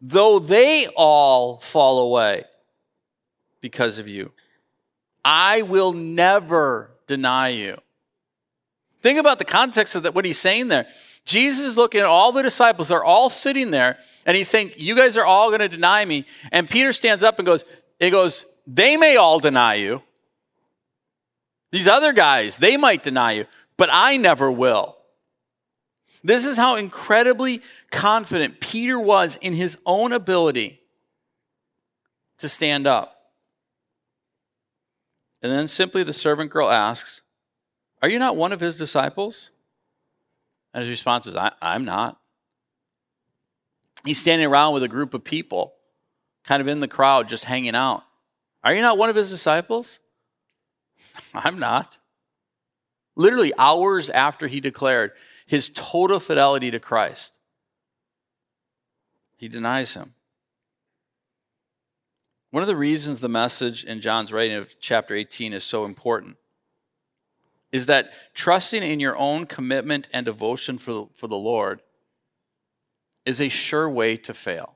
Though 0.01 0.39
they 0.39 0.88
all 0.96 1.60
fall 1.60 2.00
away 2.00 2.46
because 3.62 4.00
of 4.00 4.08
you, 4.08 4.32
I 5.29 5.63
will 5.63 5.91
never 5.91 6.89
deny 7.05 7.50
you. 7.50 7.77
Think 9.01 9.19
about 9.19 9.39
the 9.39 9.43
context 9.43 9.93
of 9.93 10.03
that, 10.03 10.15
what 10.15 10.24
he's 10.24 10.39
saying 10.39 10.69
there. 10.69 10.88
Jesus 11.25 11.65
is 11.65 11.75
looking 11.75 12.00
at 12.00 12.07
all 12.07 12.31
the 12.31 12.41
disciples, 12.41 12.88
they're 12.88 13.03
all 13.03 13.29
sitting 13.29 13.72
there, 13.72 13.98
and 14.25 14.38
he's 14.38 14.48
saying, 14.48 14.72
You 14.77 14.96
guys 14.96 15.17
are 15.17 15.25
all 15.25 15.50
going 15.50 15.60
to 15.60 15.67
deny 15.67 16.05
me. 16.05 16.25
And 16.53 16.69
Peter 16.69 16.93
stands 16.93 17.25
up 17.25 17.39
and 17.39 17.46
goes, 17.46 17.65
He 18.00 18.10
goes, 18.10 18.46
They 18.65 18.96
may 18.96 19.17
all 19.17 19.38
deny 19.41 19.75
you. 19.75 20.01
These 21.74 21.89
other 21.89 22.13
guys, 22.13 22.57
they 22.57 22.77
might 22.77 23.03
deny 23.03 23.34
you, 23.34 23.48
but 23.75 23.89
I 23.91 24.15
never 24.15 24.50
will. 24.50 24.96
This 26.24 26.46
is 26.46 26.55
how 26.55 26.77
incredibly 26.77 27.62
confident 27.91 28.62
Peter 28.62 28.98
was 28.98 29.36
in 29.41 29.51
his 29.51 29.77
own 29.86 30.13
ability 30.13 30.79
to 32.38 32.48
stand 32.48 32.88
up. 32.88 33.16
And 35.41 35.51
then 35.51 35.67
simply 35.67 36.03
the 36.03 36.13
servant 36.13 36.51
girl 36.51 36.70
asks, 36.70 37.22
Are 38.01 38.10
you 38.10 38.20
not 38.20 38.36
one 38.36 38.51
of 38.51 38.60
his 38.60 38.75
disciples? 38.75 39.51
And 40.74 40.82
his 40.82 40.89
response 40.89 41.27
is, 41.27 41.36
I, 41.36 41.51
am 41.62 41.86
not. 41.86 42.20
He's 44.06 44.20
standing 44.20 44.48
around 44.48 44.74
with 44.74 44.84
a 44.84 44.88
group 44.88 45.13
of 45.13 45.24
people, 45.24 45.74
kind 46.44 46.62
of 46.62 46.67
in 46.67 46.79
the 46.79 46.88
crowd, 46.88 47.29
just 47.29 47.46
hanging 47.46 47.75
out. 47.75 48.03
Are 48.63 48.74
you 48.74 48.82
not 48.82 48.98
one 48.98 49.10
of 49.10 49.15
his 49.15 49.29
disciples? 49.29 50.00
I'm 51.34 51.60
not. 51.60 51.98
Literally 53.15 53.53
hours 53.58 54.10
after 54.10 54.48
he 54.48 54.60
declared 54.60 55.12
his 55.46 55.72
total 55.74 56.20
fidelity 56.20 56.70
to 56.72 56.79
Christ, 56.79 57.38
he 59.36 59.48
denies 59.48 59.94
him. 59.94 60.13
One 62.51 62.63
of 62.63 62.68
the 62.68 62.75
reasons 62.75 63.20
the 63.20 63.30
message 63.30 63.84
in 63.84 64.00
John's 64.00 64.32
writing 64.32 64.56
of 64.56 64.80
chapter 64.80 65.16
18 65.16 65.54
is 65.54 65.63
so 65.63 65.86
important 65.86 66.38
is 67.72 67.88
that 67.88 68.12
trusting 68.34 68.82
in 68.82 69.00
your 69.00 69.18
own 69.18 69.46
commitment 69.46 70.08
and 70.13 70.25
devotion 70.25 70.77
for, 70.77 71.10
for 71.13 71.27
the 71.27 71.36
Lord 71.36 71.82
is 73.25 73.42
a 73.42 73.50
sure 73.50 73.89
way 73.89 74.16
to 74.16 74.34
fail. 74.34 74.75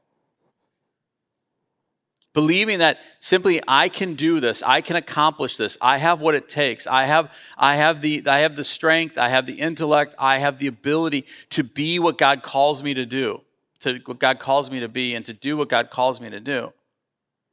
Believing 2.34 2.80
that 2.80 3.00
simply 3.20 3.62
I 3.68 3.90
can 3.90 4.16
do 4.16 4.40
this, 4.40 4.62
I 4.62 4.82
can 4.82 4.96
accomplish 4.96 5.58
this, 5.58 5.78
I 5.82 5.98
have 5.98 6.22
what 6.22 6.36
it 6.36 6.48
takes, 6.48 6.88
I 6.88 7.06
have, 7.06 7.32
I 7.58 7.76
have, 7.76 8.02
the, 8.02 8.24
I 8.28 8.40
have 8.40 8.56
the 8.56 8.64
strength, 8.64 9.18
I 9.18 9.30
have 9.30 9.46
the 9.46 9.60
intellect, 9.60 10.16
I 10.18 10.38
have 10.38 10.58
the 10.58 10.68
ability 10.68 11.26
to 11.52 11.64
be 11.64 12.00
what 12.00 12.18
God 12.18 12.42
calls 12.42 12.84
me 12.84 12.94
to 12.94 13.06
do, 13.06 13.42
to 13.80 14.00
what 14.06 14.20
God 14.20 14.40
calls 14.40 14.70
me 14.72 14.80
to 14.80 14.88
be, 14.88 15.14
and 15.14 15.26
to 15.26 15.34
do 15.34 15.58
what 15.58 15.68
God 15.68 15.90
calls 15.90 16.22
me 16.22 16.30
to 16.30 16.40
do, 16.40 16.72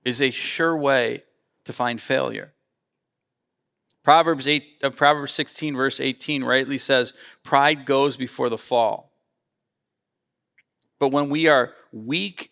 is 0.09 0.21
a 0.21 0.31
sure 0.31 0.77
way 0.77 1.25
to 1.65 1.73
find 1.73 2.01
failure. 2.01 2.53
Proverbs, 4.03 4.49
8, 4.49 4.65
uh, 4.83 4.91
Proverbs 4.91 5.33
16, 5.33 5.77
verse 5.77 6.01
18, 6.01 6.43
rightly 6.43 6.79
says, 6.79 7.13
Pride 7.45 7.85
goes 7.85 8.17
before 8.17 8.49
the 8.49 8.57
fall. 8.57 9.13
But 10.99 11.13
when 11.13 11.29
we 11.29 11.47
are 11.47 11.75
weak 11.93 12.51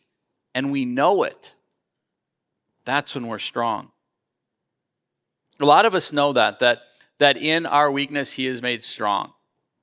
and 0.54 0.70
we 0.70 0.84
know 0.84 1.22
it, 1.22 1.54
that's 2.84 3.14
when 3.14 3.26
we're 3.26 3.38
strong. 3.38 3.90
A 5.58 5.64
lot 5.64 5.86
of 5.86 5.94
us 5.94 6.12
know 6.12 6.34
that, 6.34 6.58
that, 6.58 6.82
that 7.18 7.36
in 7.36 7.64
our 7.64 7.90
weakness, 7.90 8.32
He 8.32 8.46
is 8.46 8.60
made 8.60 8.84
strong. 8.84 9.32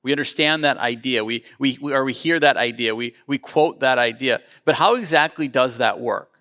We 0.04 0.12
understand 0.12 0.62
that 0.64 0.76
idea. 0.76 1.24
We, 1.24 1.44
we, 1.58 1.78
we, 1.80 1.92
or 1.92 2.04
we 2.04 2.12
hear 2.12 2.38
that 2.38 2.56
idea. 2.56 2.94
We, 2.94 3.14
we 3.26 3.38
quote 3.38 3.80
that 3.80 3.98
idea. 3.98 4.42
But 4.64 4.76
how 4.76 4.94
exactly 4.94 5.48
does 5.48 5.78
that 5.78 5.98
work? 5.98 6.33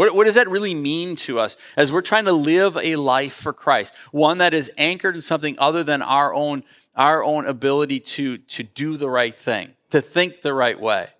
What, 0.00 0.14
what 0.14 0.24
does 0.24 0.36
that 0.36 0.48
really 0.48 0.74
mean 0.74 1.14
to 1.16 1.38
us 1.38 1.58
as 1.76 1.92
we're 1.92 2.00
trying 2.00 2.24
to 2.24 2.32
live 2.32 2.74
a 2.78 2.96
life 2.96 3.34
for 3.34 3.52
Christ? 3.52 3.92
One 4.12 4.38
that 4.38 4.54
is 4.54 4.70
anchored 4.78 5.14
in 5.14 5.20
something 5.20 5.56
other 5.58 5.84
than 5.84 6.00
our 6.00 6.32
own, 6.32 6.62
our 6.96 7.22
own 7.22 7.46
ability 7.46 8.00
to, 8.00 8.38
to 8.38 8.62
do 8.62 8.96
the 8.96 9.10
right 9.10 9.34
thing, 9.34 9.74
to 9.90 10.00
think 10.00 10.40
the 10.40 10.54
right 10.54 10.80
way, 10.80 11.10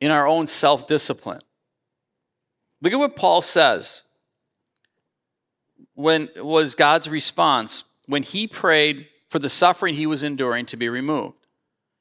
in 0.00 0.10
our 0.10 0.26
own 0.26 0.48
self 0.48 0.88
discipline. 0.88 1.40
Look 2.82 2.92
at 2.92 2.98
what 2.98 3.14
Paul 3.14 3.40
says. 3.40 4.02
When 5.94 6.30
was 6.38 6.74
God's 6.74 7.08
response 7.08 7.84
when 8.06 8.24
he 8.24 8.48
prayed 8.48 9.06
for 9.28 9.38
the 9.38 9.48
suffering 9.48 9.94
he 9.94 10.08
was 10.08 10.24
enduring 10.24 10.66
to 10.66 10.76
be 10.76 10.88
removed? 10.88 11.37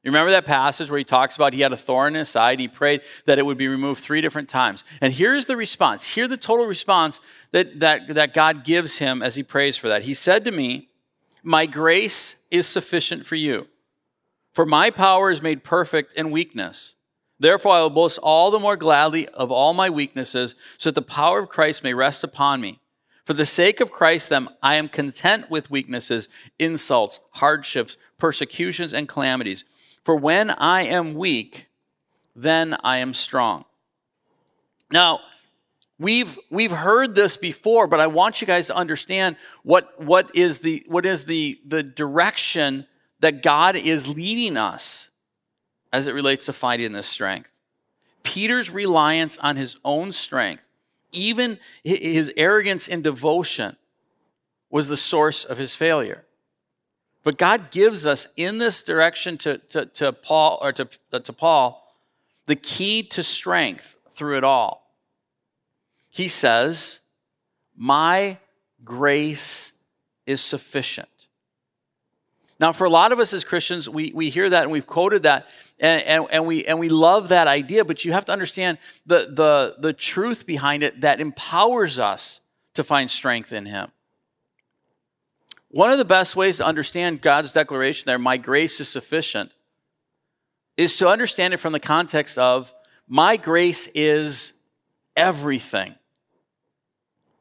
You 0.08 0.12
remember 0.12 0.32
that 0.32 0.46
passage 0.46 0.90
where 0.90 1.00
he 1.00 1.04
talks 1.04 1.36
about 1.36 1.52
he 1.52 1.60
had 1.60 1.74
a 1.74 1.78
thorn 1.78 2.16
in 2.16 2.20
his 2.20 2.30
side? 2.30 2.62
He 2.62 2.70
prayed 2.70 3.02
that 3.26 3.40
it 3.40 3.46
would 3.46 3.58
be 3.58 3.68
removed 3.68 4.02
three 4.02 4.22
different 4.22 4.48
times. 4.48 4.86
And 5.02 5.12
here's 5.12 5.48
the 5.48 5.58
response. 5.58 6.08
Here's 6.08 6.30
the 6.30 6.38
total 6.38 6.66
response 6.66 7.20
that, 7.52 7.82
that, 7.82 8.16
that 8.16 8.34
God 8.34 8.64
gives 8.64 9.00
him 9.00 9.22
as 9.22 9.36
he 9.36 9.44
prays 9.44 9.76
for 9.76 9.90
that. 9.90 10.04
He 10.04 10.14
said 10.14 10.46
to 10.46 10.52
me, 10.52 10.88
My 11.44 11.66
grace 11.66 12.38
is 12.50 12.68
sufficient 12.68 13.26
for 13.26 13.36
you, 13.36 13.68
for 14.54 14.66
my 14.66 14.92
power 14.92 15.30
is 15.30 15.42
made 15.42 15.66
perfect 15.66 16.14
in 16.14 16.32
weakness. 16.32 16.96
Therefore, 17.38 17.74
I 17.74 17.82
will 17.82 17.90
boast 17.90 18.18
all 18.20 18.50
the 18.50 18.60
more 18.60 18.78
gladly 18.78 19.28
of 19.28 19.52
all 19.52 19.74
my 19.74 19.90
weaknesses, 19.90 20.56
so 20.78 20.90
that 20.90 20.96
the 20.96 21.02
power 21.02 21.40
of 21.40 21.50
Christ 21.50 21.84
may 21.84 21.94
rest 21.94 22.24
upon 22.24 22.62
me. 22.62 22.80
For 23.26 23.34
the 23.34 23.46
sake 23.46 23.82
of 23.82 23.92
Christ, 23.92 24.30
then, 24.30 24.48
I 24.64 24.76
am 24.76 24.88
content 24.88 25.50
with 25.50 25.70
weaknesses, 25.70 26.30
insults, 26.58 27.20
hardships, 27.34 27.98
persecutions, 28.18 28.94
and 28.94 29.10
calamities. 29.10 29.66
For 30.08 30.16
when 30.16 30.52
I 30.52 30.84
am 30.84 31.16
weak, 31.16 31.68
then 32.34 32.78
I 32.82 33.00
am 33.00 33.14
strong. 33.14 33.66
Now, 34.90 35.20
we've 36.00 36.40
we've 36.50 36.72
heard 36.72 37.14
this 37.14 37.36
before, 37.36 37.88
but 37.88 38.00
I 38.00 38.08
want 38.08 38.40
you 38.40 38.48
guys 38.48 38.68
to 38.68 38.76
understand 38.78 39.36
what, 39.64 40.02
what 40.02 40.34
is 40.34 40.60
the 40.60 40.86
what 40.88 41.06
is 41.06 41.26
the, 41.26 41.60
the 41.66 41.84
direction 41.84 42.88
that 43.20 43.44
God 43.44 43.76
is 43.76 44.08
leading 44.08 44.56
us 44.56 45.10
as 45.92 46.08
it 46.08 46.14
relates 46.14 46.46
to 46.46 46.54
finding 46.54 46.94
this 46.94 47.08
strength. 47.08 47.52
Peter's 48.24 48.70
reliance 48.70 49.38
on 49.40 49.58
his 49.58 49.76
own 49.84 50.14
strength, 50.14 50.70
even 51.12 51.60
his 51.84 52.32
arrogance 52.38 52.88
and 52.88 53.04
devotion, 53.04 53.76
was 54.70 54.88
the 54.88 54.96
source 54.96 55.44
of 55.44 55.58
his 55.58 55.76
failure. 55.76 56.24
But 57.28 57.38
God 57.38 57.72
gives 57.72 58.06
us 58.06 58.26
in 58.38 58.58
this 58.58 58.82
direction 58.82 59.38
to, 59.40 59.58
to, 59.58 59.86
to 59.86 60.14
Paul 60.14 60.60
or 60.62 60.72
to, 60.72 60.88
to 61.12 61.34
Paul 61.34 61.86
the 62.46 62.56
key 62.56 63.04
to 63.04 63.22
strength 63.22 63.98
through 64.12 64.38
it 64.38 64.46
all. 64.46 64.96
He 66.08 66.30
says, 66.30 67.02
My 67.76 68.38
grace 68.86 69.74
is 70.26 70.40
sufficient. 70.40 71.28
Now, 72.62 72.72
for 72.72 72.86
a 72.86 72.90
lot 72.90 73.12
of 73.12 73.20
us 73.20 73.34
as 73.34 73.44
Christians, 73.44 73.90
we, 73.90 74.14
we 74.16 74.30
hear 74.30 74.50
that 74.50 74.64
and 74.64 74.72
we've 74.72 74.88
quoted 74.88 75.24
that 75.24 75.50
and, 75.82 76.02
and, 76.04 76.28
and, 76.32 76.46
we, 76.46 76.64
and 76.64 76.80
we 76.80 76.88
love 76.88 77.28
that 77.28 77.48
idea, 77.48 77.84
but 77.84 78.06
you 78.06 78.14
have 78.14 78.24
to 78.24 78.32
understand 78.32 78.78
the, 79.06 79.28
the, 79.30 79.76
the 79.80 79.92
truth 79.92 80.46
behind 80.46 80.82
it 80.82 81.02
that 81.02 81.20
empowers 81.20 82.00
us 82.00 82.40
to 82.76 82.86
find 82.86 83.12
strength 83.12 83.52
in 83.52 83.66
Him. 83.66 83.92
One 85.78 85.92
of 85.92 86.00
the 86.00 86.06
best 86.06 86.36
ways 86.36 86.58
to 86.58 86.66
understand 86.66 87.22
God's 87.22 87.52
declaration 87.52 88.06
there, 88.08 88.18
my 88.18 88.38
grace 88.38 88.80
is 88.80 88.90
sufficient, 88.90 89.52
is 90.76 90.98
to 90.98 91.08
understand 91.08 91.54
it 91.54 91.58
from 91.58 91.72
the 91.72 91.80
context 91.80 92.40
of 92.40 92.74
my 93.08 93.38
grace 93.38 93.88
is 93.94 94.54
everything. 95.16 95.94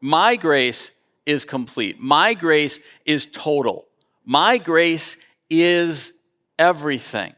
My 0.03 0.37
grace 0.37 0.93
is 1.25 1.47
complete. 1.47 1.99
My 1.99 2.35
grace 2.35 2.79
is 3.07 3.25
total. 3.25 3.87
My 4.27 4.59
grace 4.59 5.17
is 5.49 6.13
everything. 6.59 7.33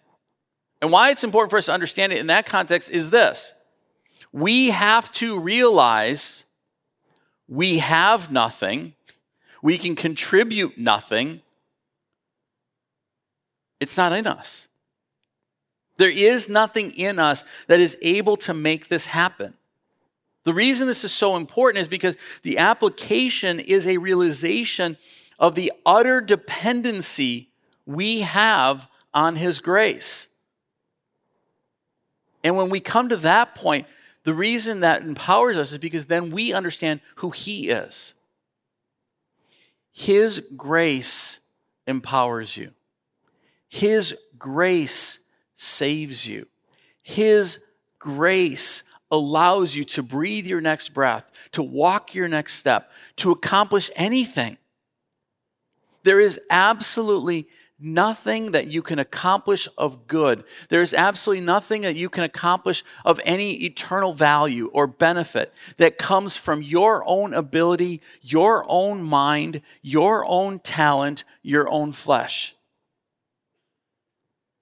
And 0.82 0.90
why 0.90 1.12
it's 1.12 1.22
important 1.22 1.52
for 1.52 1.58
us 1.58 1.66
to 1.66 1.72
understand 1.74 2.12
it 2.12 2.18
in 2.18 2.26
that 2.26 2.44
context 2.44 2.90
is 2.90 3.10
this 3.10 3.54
we 4.32 4.70
have 4.70 5.12
to 5.12 5.38
realize 5.38 6.44
we 7.46 7.78
have 7.78 8.32
nothing, 8.32 8.94
we 9.62 9.78
can 9.78 9.96
contribute 9.96 10.78
nothing. 10.78 11.42
It's 13.80 13.96
not 13.96 14.12
in 14.12 14.26
us. 14.26 14.68
There 15.96 16.10
is 16.10 16.48
nothing 16.48 16.92
in 16.92 17.18
us 17.18 17.44
that 17.66 17.80
is 17.80 17.96
able 18.02 18.36
to 18.38 18.54
make 18.54 18.88
this 18.88 19.06
happen. 19.06 19.54
The 20.44 20.54
reason 20.54 20.86
this 20.86 21.04
is 21.04 21.12
so 21.12 21.36
important 21.36 21.82
is 21.82 21.88
because 21.88 22.16
the 22.42 22.58
application 22.58 23.60
is 23.60 23.86
a 23.86 23.98
realization 23.98 24.96
of 25.38 25.54
the 25.54 25.72
utter 25.84 26.20
dependency 26.20 27.50
we 27.84 28.20
have 28.20 28.88
on 29.12 29.36
His 29.36 29.60
grace. 29.60 30.28
And 32.44 32.56
when 32.56 32.70
we 32.70 32.80
come 32.80 33.08
to 33.08 33.16
that 33.18 33.54
point, 33.54 33.86
the 34.24 34.34
reason 34.34 34.80
that 34.80 35.02
empowers 35.02 35.56
us 35.56 35.72
is 35.72 35.78
because 35.78 36.06
then 36.06 36.30
we 36.30 36.52
understand 36.52 37.00
who 37.16 37.30
He 37.30 37.70
is. 37.70 38.14
His 39.98 40.40
grace 40.56 41.40
empowers 41.84 42.56
you, 42.56 42.70
His 43.68 44.14
grace 44.38 45.18
saves 45.56 46.24
you, 46.24 46.46
His 47.02 47.58
grace 47.98 48.84
allows 49.10 49.74
you 49.74 49.82
to 49.82 50.04
breathe 50.04 50.46
your 50.46 50.60
next 50.60 50.90
breath, 50.90 51.32
to 51.50 51.64
walk 51.64 52.14
your 52.14 52.28
next 52.28 52.54
step, 52.54 52.92
to 53.16 53.32
accomplish 53.32 53.90
anything. 53.96 54.56
There 56.04 56.20
is 56.20 56.38
absolutely 56.48 57.48
nothing 57.78 58.52
that 58.52 58.66
you 58.66 58.82
can 58.82 58.98
accomplish 58.98 59.68
of 59.78 60.06
good. 60.06 60.44
There 60.68 60.82
is 60.82 60.92
absolutely 60.92 61.44
nothing 61.44 61.82
that 61.82 61.96
you 61.96 62.08
can 62.08 62.24
accomplish 62.24 62.84
of 63.04 63.20
any 63.24 63.64
eternal 63.64 64.12
value 64.12 64.70
or 64.72 64.86
benefit 64.86 65.52
that 65.76 65.98
comes 65.98 66.36
from 66.36 66.62
your 66.62 67.04
own 67.06 67.32
ability, 67.34 68.00
your 68.20 68.64
own 68.68 69.02
mind, 69.02 69.60
your 69.82 70.24
own 70.26 70.58
talent, 70.58 71.24
your 71.42 71.68
own 71.68 71.92
flesh. 71.92 72.54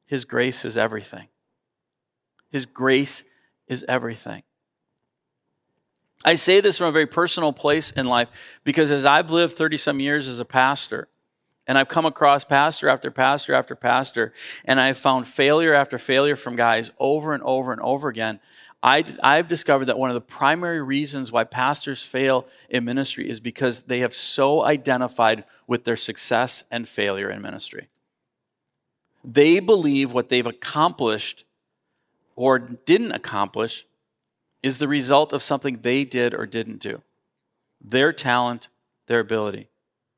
His 0.07 0.25
grace 0.25 0.65
is 0.65 0.77
everything. 0.77 1.29
His 2.51 2.67
grace 2.67 3.25
is 3.67 3.85
everything. 3.89 4.43
I 6.25 6.37
say 6.37 6.61
this 6.61 6.79
from 6.79 6.89
a 6.89 6.93
very 6.93 7.07
personal 7.07 7.53
place 7.53 7.93
in 7.93 8.07
life 8.07 8.61
because 8.65 8.91
as 8.91 9.05
I've 9.05 9.31
lived 9.31 9.57
30 9.57 9.77
some 9.77 10.01
years 10.01 10.27
as 10.27 10.41
a 10.41 10.45
pastor, 10.45 11.09
and 11.67 11.77
I've 11.77 11.89
come 11.89 12.07
across 12.07 12.45
pastor 12.45 12.89
after 12.89 13.11
pastor 13.11 13.55
after 13.55 13.75
pastor, 13.75 14.33
and 14.65 14.81
I've 14.81 14.99
found 14.99 15.27
failure 15.27 15.75
after 15.75 15.99
failure 15.99 16.37
from 16.37 16.57
guys 16.57 16.91
over 16.99 17.35
and 17.35 17.43
over 17.43 17.73
and 17.73 17.81
over 17.81 18.09
again. 18.09 18.41
I, 18.83 19.05
I've 19.23 19.49
discovered 19.49 19.87
that 19.87 19.99
one 19.99 20.11
of 20.11 20.15
the 20.15 20.21
primary 20.21 20.83
reasons 20.83 21.33
why 21.33 21.45
pastors 21.45 22.03
fail 22.03 22.47
in 22.69 22.85
ministry 22.85 23.29
is 23.29 23.41
because 23.41 23.83
they 23.83 24.01
have 24.01 24.15
so 24.15 24.65
identified 24.65 25.45
with 25.67 25.85
their 25.85 25.97
success 25.97 26.63
and 26.71 26.89
failure 26.89 27.29
in 27.29 27.43
ministry. 27.43 27.89
They 29.25 29.59
believe 29.59 30.13
what 30.13 30.29
they've 30.29 30.47
accomplished 30.47 31.45
or 32.37 32.59
didn't 32.61 33.13
accomplish 33.13 33.87
is 34.63 34.79
the 34.79 34.89
result 34.89 35.33
of 35.33 35.43
something 35.43 35.81
they 35.83 36.05
did 36.05 36.35
or 36.35 36.47
didn't 36.47 36.79
do 36.79 37.03
their 37.81 38.13
talent, 38.13 38.69
their 39.07 39.21
ability. 39.21 39.69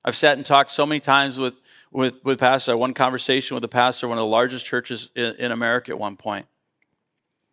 I've 0.04 0.16
sat 0.16 0.36
and 0.36 0.46
talked 0.46 0.70
so 0.70 0.86
many 0.86 1.00
times 1.00 1.38
with, 1.38 1.54
with, 1.90 2.24
with 2.24 2.38
pastors. 2.38 2.68
I 2.68 2.72
had 2.72 2.80
one 2.80 2.94
conversation 2.94 3.54
with 3.54 3.64
a 3.64 3.68
pastor, 3.68 4.08
one 4.08 4.18
of 4.18 4.22
the 4.22 4.26
largest 4.26 4.64
churches 4.64 5.10
in, 5.14 5.34
in 5.36 5.52
America 5.52 5.92
at 5.92 5.98
one 5.98 6.16
point. 6.16 6.46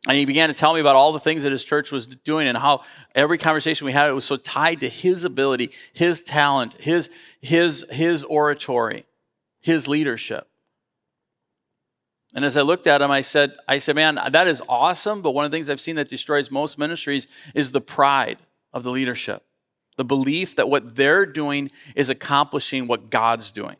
And 0.07 0.17
he 0.17 0.25
began 0.25 0.49
to 0.49 0.53
tell 0.53 0.73
me 0.73 0.79
about 0.79 0.95
all 0.95 1.13
the 1.13 1.19
things 1.19 1.43
that 1.43 1.51
his 1.51 1.63
church 1.63 1.91
was 1.91 2.05
doing 2.05 2.47
and 2.47 2.57
how 2.57 2.83
every 3.15 3.39
conversation 3.39 3.85
we 3.85 3.91
had 3.91 4.07
it 4.07 4.13
was 4.13 4.25
so 4.25 4.37
tied 4.37 4.81
to 4.81 4.89
his 4.89 5.23
ability, 5.23 5.71
his 5.93 6.21
talent, 6.21 6.79
his, 6.79 7.09
his, 7.41 7.83
his 7.89 8.23
oratory, 8.23 9.05
his 9.61 9.87
leadership. 9.87 10.47
And 12.35 12.43
as 12.43 12.57
I 12.57 12.61
looked 12.61 12.85
at 12.85 13.01
him, 13.01 13.09
I 13.09 13.21
said, 13.21 13.53
I 13.67 13.77
said, 13.79 13.95
man, 13.95 14.19
that 14.31 14.47
is 14.47 14.61
awesome. 14.67 15.21
But 15.21 15.31
one 15.31 15.45
of 15.45 15.51
the 15.51 15.55
things 15.55 15.69
I've 15.69 15.79
seen 15.79 15.95
that 15.95 16.09
destroys 16.09 16.51
most 16.51 16.77
ministries 16.77 17.27
is 17.55 17.71
the 17.71 17.81
pride 17.81 18.39
of 18.73 18.83
the 18.83 18.91
leadership, 18.91 19.44
the 19.97 20.05
belief 20.05 20.55
that 20.55 20.69
what 20.69 20.95
they're 20.95 21.25
doing 21.25 21.71
is 21.95 22.09
accomplishing 22.09 22.87
what 22.87 23.09
God's 23.09 23.51
doing. 23.51 23.77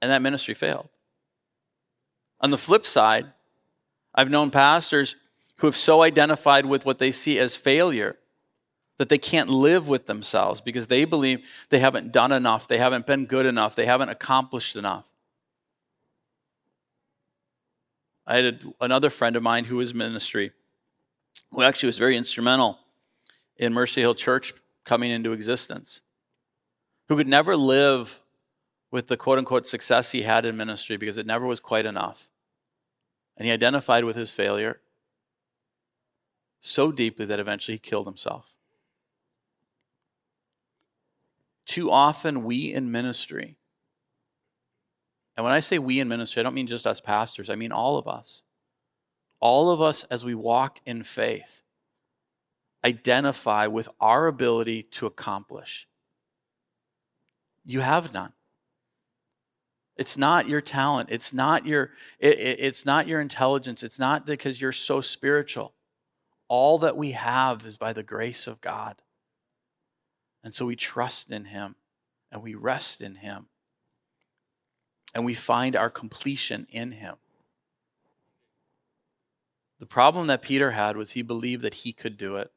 And 0.00 0.10
that 0.10 0.22
ministry 0.22 0.54
failed. 0.54 0.88
On 2.40 2.50
the 2.50 2.58
flip 2.58 2.86
side, 2.86 3.32
I've 4.14 4.30
known 4.30 4.50
pastors 4.50 5.14
who 5.58 5.68
have 5.68 5.76
so 5.76 6.02
identified 6.02 6.66
with 6.66 6.84
what 6.84 6.98
they 6.98 7.12
see 7.12 7.38
as 7.38 7.54
failure 7.54 8.16
that 8.98 9.08
they 9.08 9.18
can't 9.18 9.48
live 9.48 9.88
with 9.88 10.06
themselves 10.06 10.60
because 10.60 10.88
they 10.88 11.04
believe 11.04 11.48
they 11.70 11.78
haven't 11.78 12.12
done 12.12 12.32
enough, 12.32 12.66
they 12.68 12.78
haven't 12.78 13.06
been 13.06 13.26
good 13.26 13.46
enough, 13.46 13.74
they 13.74 13.86
haven't 13.86 14.08
accomplished 14.08 14.76
enough. 14.76 15.08
I 18.26 18.36
had 18.36 18.64
another 18.80 19.10
friend 19.10 19.36
of 19.36 19.42
mine 19.42 19.64
who 19.64 19.76
was 19.76 19.94
ministry, 19.94 20.52
who 21.52 21.62
actually 21.62 21.88
was 21.88 21.98
very 21.98 22.16
instrumental 22.16 22.78
in 23.56 23.72
Mercy 23.72 24.00
Hill 24.00 24.14
Church 24.14 24.52
coming 24.84 25.10
into 25.10 25.32
existence, 25.32 26.00
who 27.08 27.16
could 27.16 27.28
never 27.28 27.56
live 27.56 28.20
with 28.90 29.08
the 29.08 29.16
quote 29.16 29.38
unquote 29.38 29.66
success 29.66 30.12
he 30.12 30.22
had 30.22 30.44
in 30.44 30.56
ministry 30.56 30.96
because 30.96 31.16
it 31.16 31.26
never 31.26 31.46
was 31.46 31.60
quite 31.60 31.86
enough. 31.86 32.30
And 33.36 33.46
he 33.46 33.52
identified 33.52 34.04
with 34.04 34.16
his 34.16 34.30
failure 34.30 34.80
so 36.60 36.92
deeply 36.92 37.26
that 37.26 37.40
eventually 37.40 37.74
he 37.74 37.78
killed 37.78 38.06
himself. 38.06 38.54
Too 41.66 41.90
often, 41.90 42.44
we 42.44 42.72
in 42.72 42.90
ministry, 42.90 43.56
and 45.36 45.44
when 45.44 45.52
I 45.52 45.60
say 45.60 45.78
we 45.78 46.00
in 46.00 46.08
ministry, 46.08 46.40
I 46.40 46.42
don't 46.42 46.54
mean 46.54 46.66
just 46.66 46.86
us 46.86 47.00
pastors, 47.00 47.48
I 47.48 47.54
mean 47.54 47.72
all 47.72 47.96
of 47.96 48.06
us. 48.06 48.42
All 49.42 49.72
of 49.72 49.82
us, 49.82 50.04
as 50.04 50.24
we 50.24 50.36
walk 50.36 50.78
in 50.86 51.02
faith, 51.02 51.62
identify 52.84 53.66
with 53.66 53.88
our 54.00 54.28
ability 54.28 54.84
to 54.84 55.04
accomplish. 55.04 55.88
You 57.64 57.80
have 57.80 58.14
none. 58.14 58.34
It's 59.96 60.16
not 60.16 60.48
your 60.48 60.60
talent. 60.60 61.08
It's 61.10 61.32
not 61.32 61.66
your, 61.66 61.90
it, 62.20 62.38
it, 62.38 62.60
it's 62.60 62.86
not 62.86 63.08
your 63.08 63.20
intelligence. 63.20 63.82
It's 63.82 63.98
not 63.98 64.24
because 64.24 64.60
you're 64.60 64.70
so 64.70 65.00
spiritual. 65.00 65.74
All 66.46 66.78
that 66.78 66.96
we 66.96 67.10
have 67.10 67.66
is 67.66 67.76
by 67.76 67.92
the 67.92 68.04
grace 68.04 68.46
of 68.46 68.60
God. 68.60 69.02
And 70.44 70.54
so 70.54 70.66
we 70.66 70.76
trust 70.76 71.32
in 71.32 71.46
Him 71.46 71.74
and 72.30 72.44
we 72.44 72.54
rest 72.54 73.00
in 73.00 73.16
Him. 73.16 73.46
And 75.12 75.24
we 75.24 75.34
find 75.34 75.74
our 75.74 75.90
completion 75.90 76.68
in 76.70 76.92
Him. 76.92 77.16
The 79.82 79.86
problem 79.86 80.28
that 80.28 80.42
Peter 80.42 80.70
had 80.70 80.96
was 80.96 81.10
he 81.10 81.22
believed 81.22 81.62
that 81.62 81.74
he 81.74 81.92
could 81.92 82.16
do 82.16 82.36
it. 82.36 82.52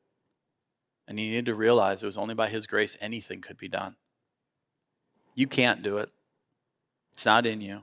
And 1.08 1.18
he 1.18 1.30
needed 1.30 1.48
to 1.48 1.56
realize 1.56 2.04
it 2.04 2.06
was 2.06 2.20
only 2.20 2.36
by 2.36 2.50
his 2.50 2.68
grace 2.68 2.96
anything 3.02 3.42
could 3.42 3.58
be 3.58 3.68
done. 3.68 3.96
You 5.34 5.48
can't 5.48 5.82
do 5.82 5.98
it, 5.98 6.12
it's 7.16 7.26
not 7.26 7.48
in 7.48 7.62
you. 7.62 7.82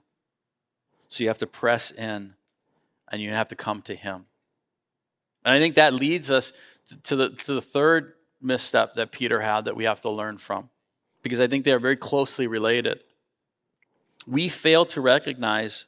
So 1.09 1.24
you 1.24 1.28
have 1.28 1.38
to 1.38 1.48
press 1.48 1.90
in 1.90 2.35
and 3.11 3.20
you 3.20 3.31
have 3.31 3.48
to 3.48 3.57
come 3.57 3.83
to 3.83 3.96
Him. 3.96 4.26
And 5.44 5.52
I 5.52 5.59
think 5.59 5.74
that 5.74 5.92
leads 5.92 6.31
us 6.31 6.52
to 7.02 7.16
the, 7.16 7.31
to 7.31 7.55
the 7.55 7.61
third 7.61 8.12
misstep 8.40 8.94
that 8.94 9.11
Peter 9.11 9.40
had 9.40 9.64
that 9.64 9.74
we 9.74 9.83
have 9.83 10.00
to 10.02 10.09
learn 10.09 10.38
from, 10.38 10.70
because 11.20 11.40
I 11.40 11.48
think 11.48 11.64
they 11.64 11.72
are 11.72 11.81
very 11.81 11.96
closely 11.96 12.46
related. 12.46 13.00
We 14.24 14.48
fail 14.48 14.87
to 14.87 15.00
recognize 15.00 15.87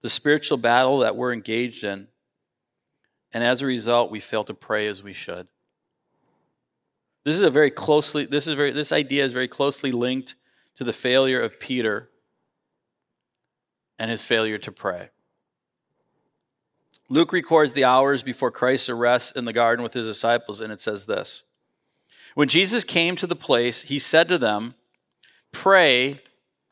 the 0.00 0.08
spiritual 0.08 0.58
battle 0.58 0.98
that 0.98 1.16
we're 1.16 1.32
engaged 1.32 1.82
in, 1.82 2.06
and 3.34 3.42
as 3.42 3.60
a 3.60 3.66
result, 3.66 4.10
we 4.10 4.20
fail 4.20 4.44
to 4.44 4.54
pray 4.54 4.86
as 4.86 5.02
we 5.02 5.12
should. 5.12 5.48
This 7.24 7.34
is 7.34 7.42
a 7.42 7.50
very 7.50 7.70
closely, 7.70 8.24
this 8.24 8.46
is 8.46 8.54
very, 8.54 8.70
this 8.70 8.92
idea 8.92 9.24
is 9.24 9.32
very 9.32 9.48
closely 9.48 9.90
linked 9.90 10.36
to 10.76 10.84
the 10.84 10.92
failure 10.92 11.40
of 11.40 11.58
Peter 11.58 12.10
and 13.98 14.10
his 14.10 14.22
failure 14.22 14.58
to 14.58 14.70
pray. 14.70 15.10
Luke 17.08 17.32
records 17.32 17.72
the 17.72 17.84
hours 17.84 18.22
before 18.22 18.50
Christ's 18.50 18.88
arrest 18.88 19.36
in 19.36 19.44
the 19.44 19.52
garden 19.52 19.82
with 19.82 19.94
his 19.94 20.06
disciples, 20.06 20.60
and 20.60 20.72
it 20.72 20.80
says 20.80 21.06
this 21.06 21.42
when 22.34 22.48
Jesus 22.48 22.84
came 22.84 23.16
to 23.16 23.26
the 23.26 23.36
place, 23.36 23.82
he 23.82 23.98
said 23.98 24.28
to 24.28 24.38
them, 24.38 24.74
Pray 25.52 26.20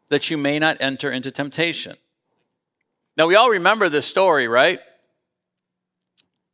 that 0.09 0.31
you 0.31 0.37
may 0.37 0.59
not 0.59 0.77
enter 0.81 1.11
into 1.11 1.31
temptation. 1.31 1.97
Now, 3.17 3.27
we 3.27 3.37
all 3.37 3.51
remember 3.51 3.89
this 3.89 4.07
story, 4.07 4.49
right? 4.49 4.81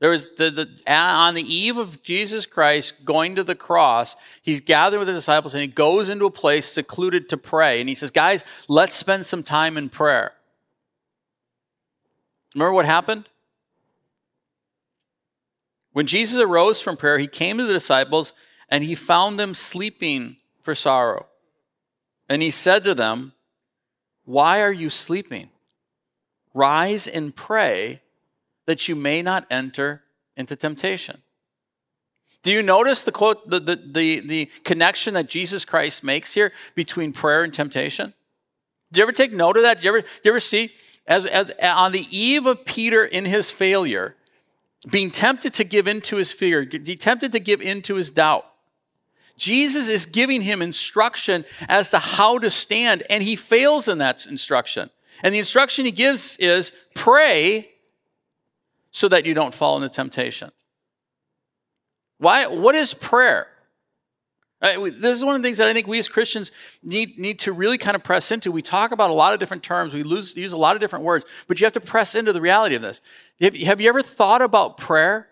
There 0.01 0.11
was 0.11 0.29
the, 0.37 0.51
the, 0.51 0.93
on 0.93 1.35
the 1.35 1.43
eve 1.43 1.77
of 1.77 2.03
Jesus 2.03 2.47
Christ 2.47 2.95
going 3.05 3.35
to 3.35 3.43
the 3.43 3.57
cross, 3.57 4.15
he's 4.43 4.61
gathered 4.61 4.99
with 4.99 5.09
the 5.09 5.15
disciples 5.15 5.55
and 5.55 5.63
he 5.63 5.69
goes 5.69 6.09
into 6.09 6.27
a 6.27 6.31
place 6.31 6.67
secluded 6.67 7.29
to 7.31 7.37
pray. 7.37 7.81
And 7.81 7.89
he 7.89 7.95
says, 7.95 8.13
Guys, 8.13 8.45
let's 8.69 8.95
spend 8.95 9.27
some 9.27 9.43
time 9.43 9.77
in 9.77 9.89
prayer. 9.89 10.33
Remember 12.55 12.73
what 12.73 12.87
happened? 12.87 13.29
When 15.93 16.07
Jesus 16.07 16.39
arose 16.41 16.81
from 16.81 16.97
prayer, 16.97 17.19
he 17.19 17.27
came 17.27 17.59
to 17.59 17.65
the 17.65 17.73
disciples 17.73 18.33
and 18.69 18.85
he 18.85 18.95
found 18.95 19.39
them 19.39 19.55
sleeping 19.55 20.37
for 20.63 20.75
sorrow. 20.77 21.27
And 22.29 22.41
he 22.41 22.53
said 22.53 22.85
to 22.85 22.95
them, 22.95 23.33
Why 24.25 24.61
are 24.61 24.73
you 24.73 24.91
sleeping? 24.91 25.51
Rise 26.55 27.09
and 27.09 27.35
pray 27.35 28.03
that 28.69 28.87
you 28.87 28.95
may 28.95 29.23
not 29.23 29.47
enter 29.51 30.03
into 30.37 30.55
temptation. 30.55 31.23
Do 32.43 32.51
you 32.51 32.63
notice 32.63 33.03
the 33.03 33.11
quote, 33.11 33.49
the, 33.49 33.59
the, 33.59 33.77
the, 33.77 34.21
the, 34.21 34.51
connection 34.63 35.15
that 35.15 35.27
Jesus 35.27 35.65
Christ 35.65 36.05
makes 36.05 36.35
here 36.35 36.53
between 36.75 37.15
prayer 37.15 37.43
and 37.43 37.53
temptation? 37.53 38.13
Do 38.93 38.99
you 38.99 39.05
ever 39.05 39.13
take 39.13 39.33
note 39.33 39.57
of 39.57 39.63
that? 39.63 39.81
Do 39.81 39.85
you 39.85 39.89
ever, 39.89 40.03
do 40.03 40.09
you 40.23 40.31
ever 40.33 40.41
see, 40.41 40.71
as, 41.07 41.25
as 41.25 41.51
on 41.63 41.93
the 41.93 42.07
eve 42.11 42.45
of 42.45 42.67
Peter 42.67 43.03
in 43.03 43.25
his 43.25 43.51
failure, 43.51 44.17
being 44.91 45.11
tempted 45.11 45.55
to 45.55 45.65
give 45.65 45.89
into 45.89 46.17
his 46.17 46.31
fear, 46.31 46.67
tempted 46.67 47.33
to 47.33 47.41
give 47.41 47.63
into 47.63 47.95
his 47.95 48.11
doubt, 48.11 48.45
Jesus 49.39 49.89
is 49.89 50.05
giving 50.05 50.43
him 50.43 50.61
instruction 50.61 51.47
as 51.71 51.89
to 51.89 51.99
how 51.99 52.39
to 52.39 52.51
stand, 52.51 53.03
and 53.09 53.23
he 53.23 53.35
fails 53.35 53.89
in 53.89 53.97
that 53.97 54.27
instruction. 54.27 54.91
And 55.23 55.33
the 55.33 55.39
instruction 55.39 55.87
he 55.87 55.91
gives 55.91 56.37
is 56.37 56.71
pray 56.95 57.71
so 58.91 59.09
that 59.09 59.27
you 59.27 59.35
don't 59.35 59.55
fall 59.55 59.77
into 59.77 59.89
temptation. 59.89 60.51
Why? 62.19 62.47
What 62.47 62.75
is 62.75 62.95
prayer? 62.95 63.49
This 64.61 65.19
is 65.19 65.25
one 65.25 65.37
of 65.37 65.43
the 65.43 65.47
things 65.47 65.59
that 65.59 65.69
I 65.69 65.73
think 65.73 65.87
we 65.87 66.01
as 66.01 66.09
Christians 66.09 66.51
need, 66.83 67.17
need 67.17 67.39
to 67.41 67.53
really 67.53 67.79
kind 67.79 67.95
of 67.95 68.03
press 68.03 68.33
into. 68.33 68.51
We 68.51 68.61
talk 68.61 68.91
about 68.91 69.09
a 69.09 69.13
lot 69.13 69.33
of 69.33 69.39
different 69.39 69.63
terms, 69.63 69.95
we 69.95 70.03
lose, 70.03 70.35
use 70.35 70.53
a 70.53 70.57
lot 70.57 70.75
of 70.75 70.81
different 70.81 71.05
words, 71.05 71.25
but 71.47 71.61
you 71.61 71.65
have 71.65 71.75
to 71.75 71.81
press 71.81 72.17
into 72.17 72.33
the 72.33 72.41
reality 72.41 72.75
of 72.75 72.83
this. 72.83 73.01
Have, 73.41 73.55
have 73.55 73.81
you 73.81 73.89
ever 73.89 74.03
thought 74.03 74.43
about 74.43 74.77
prayer 74.77 75.29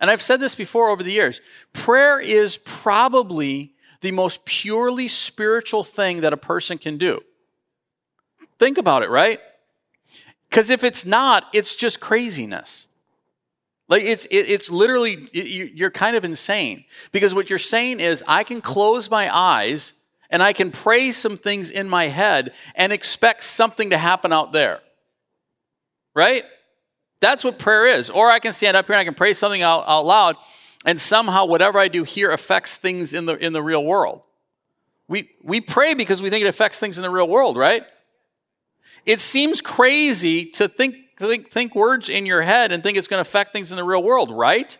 and 0.00 0.10
I've 0.10 0.22
said 0.22 0.40
this 0.40 0.54
before 0.54 0.88
over 0.88 1.02
the 1.02 1.12
years 1.12 1.40
prayer 1.72 2.20
is 2.20 2.56
probably 2.64 3.74
the 4.00 4.10
most 4.10 4.44
purely 4.46 5.08
spiritual 5.08 5.84
thing 5.84 6.22
that 6.22 6.32
a 6.32 6.38
person 6.38 6.78
can 6.78 6.96
do. 6.96 7.20
Think 8.58 8.78
about 8.78 9.02
it, 9.02 9.10
right? 9.10 9.40
Because 10.50 10.68
if 10.68 10.84
it's 10.84 11.06
not, 11.06 11.44
it's 11.54 11.76
just 11.76 12.00
craziness. 12.00 12.88
Like 13.88 14.02
it, 14.02 14.26
it, 14.26 14.50
it's 14.50 14.70
literally, 14.70 15.28
you're 15.32 15.90
kind 15.90 16.16
of 16.16 16.24
insane. 16.24 16.84
Because 17.12 17.34
what 17.34 17.48
you're 17.48 17.58
saying 17.58 18.00
is, 18.00 18.22
I 18.26 18.44
can 18.44 18.60
close 18.60 19.10
my 19.10 19.34
eyes 19.34 19.92
and 20.28 20.42
I 20.42 20.52
can 20.52 20.70
pray 20.70 21.12
some 21.12 21.36
things 21.36 21.70
in 21.70 21.88
my 21.88 22.08
head 22.08 22.52
and 22.74 22.92
expect 22.92 23.44
something 23.44 23.90
to 23.90 23.98
happen 23.98 24.32
out 24.32 24.52
there. 24.52 24.80
right? 26.14 26.44
That's 27.20 27.44
what 27.44 27.58
prayer 27.58 27.86
is. 27.86 28.10
Or 28.10 28.30
I 28.30 28.38
can 28.38 28.52
stand 28.52 28.76
up 28.76 28.86
here 28.86 28.94
and 28.94 29.00
I 29.00 29.04
can 29.04 29.14
pray 29.14 29.34
something 29.34 29.62
out, 29.62 29.84
out 29.86 30.06
loud, 30.06 30.36
and 30.84 31.00
somehow 31.00 31.46
whatever 31.46 31.78
I 31.78 31.88
do 31.88 32.04
here 32.04 32.30
affects 32.30 32.76
things 32.76 33.12
in 33.12 33.26
the, 33.26 33.36
in 33.36 33.52
the 33.52 33.62
real 33.62 33.84
world. 33.84 34.22
We, 35.08 35.30
we 35.42 35.60
pray 35.60 35.94
because 35.94 36.22
we 36.22 36.30
think 36.30 36.44
it 36.44 36.48
affects 36.48 36.78
things 36.78 36.96
in 36.96 37.02
the 37.02 37.10
real 37.10 37.28
world, 37.28 37.56
right? 37.56 37.82
It 39.06 39.20
seems 39.20 39.60
crazy 39.60 40.46
to 40.52 40.68
think, 40.68 40.96
think, 41.16 41.50
think 41.50 41.74
words 41.74 42.08
in 42.08 42.26
your 42.26 42.42
head 42.42 42.72
and 42.72 42.82
think 42.82 42.98
it's 42.98 43.08
going 43.08 43.22
to 43.22 43.28
affect 43.28 43.52
things 43.52 43.70
in 43.70 43.76
the 43.76 43.84
real 43.84 44.02
world, 44.02 44.30
right? 44.30 44.76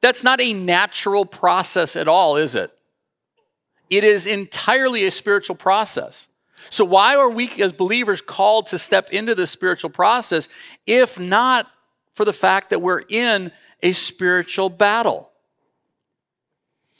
That's 0.00 0.24
not 0.24 0.40
a 0.40 0.52
natural 0.52 1.24
process 1.24 1.96
at 1.96 2.08
all, 2.08 2.36
is 2.36 2.54
it? 2.54 2.70
It 3.88 4.04
is 4.04 4.26
entirely 4.26 5.04
a 5.06 5.10
spiritual 5.10 5.56
process. 5.56 6.28
So, 6.68 6.84
why 6.84 7.16
are 7.16 7.30
we 7.30 7.50
as 7.62 7.72
believers 7.72 8.20
called 8.20 8.66
to 8.68 8.78
step 8.78 9.10
into 9.10 9.34
this 9.34 9.50
spiritual 9.50 9.90
process 9.90 10.48
if 10.86 11.18
not 11.18 11.66
for 12.12 12.24
the 12.24 12.32
fact 12.32 12.70
that 12.70 12.80
we're 12.80 13.02
in 13.08 13.50
a 13.82 13.92
spiritual 13.92 14.68
battle? 14.68 15.30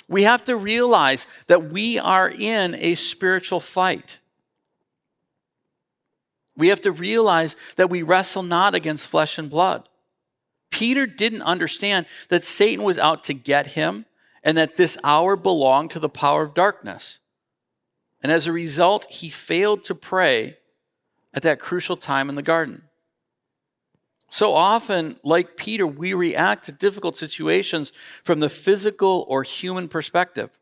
We 0.08 0.22
have 0.22 0.44
to 0.44 0.56
realize 0.56 1.26
that 1.46 1.70
we 1.70 1.98
are 1.98 2.28
in 2.28 2.74
a 2.74 2.94
spiritual 2.96 3.60
fight. 3.60 4.18
We 6.56 6.68
have 6.68 6.80
to 6.82 6.92
realize 6.92 7.56
that 7.76 7.90
we 7.90 8.02
wrestle 8.02 8.42
not 8.42 8.74
against 8.74 9.06
flesh 9.06 9.38
and 9.38 9.48
blood. 9.48 9.88
Peter 10.70 11.06
didn't 11.06 11.42
understand 11.42 12.06
that 12.28 12.44
Satan 12.44 12.84
was 12.84 12.98
out 12.98 13.24
to 13.24 13.34
get 13.34 13.68
him 13.68 14.06
and 14.42 14.56
that 14.56 14.76
this 14.76 14.96
hour 15.04 15.36
belonged 15.36 15.90
to 15.92 15.98
the 15.98 16.08
power 16.08 16.42
of 16.42 16.54
darkness. 16.54 17.18
And 18.22 18.30
as 18.30 18.46
a 18.46 18.52
result, 18.52 19.06
he 19.10 19.30
failed 19.30 19.84
to 19.84 19.94
pray 19.94 20.58
at 21.32 21.42
that 21.42 21.60
crucial 21.60 21.96
time 21.96 22.28
in 22.28 22.34
the 22.34 22.42
garden. 22.42 22.82
So 24.28 24.54
often, 24.54 25.16
like 25.24 25.56
Peter, 25.56 25.86
we 25.86 26.14
react 26.14 26.66
to 26.66 26.72
difficult 26.72 27.16
situations 27.16 27.92
from 28.22 28.40
the 28.40 28.48
physical 28.48 29.26
or 29.28 29.42
human 29.42 29.88
perspective. 29.88 30.56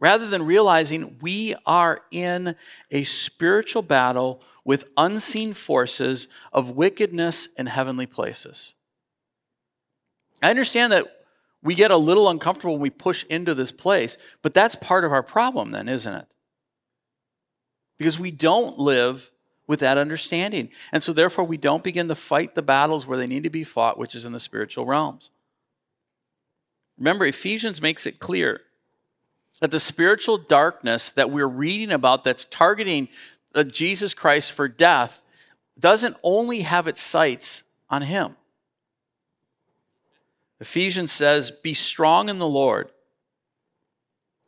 Rather 0.00 0.28
than 0.28 0.44
realizing 0.44 1.18
we 1.20 1.54
are 1.66 2.02
in 2.10 2.56
a 2.90 3.04
spiritual 3.04 3.82
battle 3.82 4.42
with 4.68 4.90
unseen 4.98 5.54
forces 5.54 6.28
of 6.52 6.72
wickedness 6.72 7.48
in 7.56 7.64
heavenly 7.64 8.04
places. 8.04 8.74
I 10.42 10.50
understand 10.50 10.92
that 10.92 11.06
we 11.62 11.74
get 11.74 11.90
a 11.90 11.96
little 11.96 12.28
uncomfortable 12.28 12.74
when 12.74 12.82
we 12.82 12.90
push 12.90 13.24
into 13.30 13.54
this 13.54 13.72
place, 13.72 14.18
but 14.42 14.52
that's 14.52 14.76
part 14.76 15.06
of 15.06 15.10
our 15.10 15.22
problem, 15.22 15.70
then, 15.70 15.88
isn't 15.88 16.12
it? 16.12 16.26
Because 17.96 18.18
we 18.18 18.30
don't 18.30 18.78
live 18.78 19.30
with 19.66 19.80
that 19.80 19.96
understanding. 19.96 20.68
And 20.92 21.02
so, 21.02 21.14
therefore, 21.14 21.46
we 21.46 21.56
don't 21.56 21.82
begin 21.82 22.08
to 22.08 22.14
fight 22.14 22.54
the 22.54 22.60
battles 22.60 23.06
where 23.06 23.16
they 23.16 23.26
need 23.26 23.44
to 23.44 23.50
be 23.50 23.64
fought, 23.64 23.96
which 23.96 24.14
is 24.14 24.26
in 24.26 24.32
the 24.32 24.38
spiritual 24.38 24.84
realms. 24.84 25.30
Remember, 26.98 27.24
Ephesians 27.24 27.80
makes 27.80 28.04
it 28.04 28.18
clear 28.18 28.60
that 29.60 29.70
the 29.70 29.80
spiritual 29.80 30.36
darkness 30.36 31.08
that 31.08 31.30
we're 31.30 31.48
reading 31.48 31.90
about 31.90 32.22
that's 32.22 32.44
targeting 32.44 33.08
Jesus 33.70 34.14
Christ 34.14 34.52
for 34.52 34.68
death 34.68 35.22
doesn't 35.78 36.16
only 36.22 36.62
have 36.62 36.86
its 36.86 37.00
sights 37.00 37.64
on 37.88 38.02
him. 38.02 38.36
Ephesians 40.60 41.12
says, 41.12 41.50
Be 41.50 41.74
strong 41.74 42.28
in 42.28 42.38
the 42.38 42.48
Lord. 42.48 42.90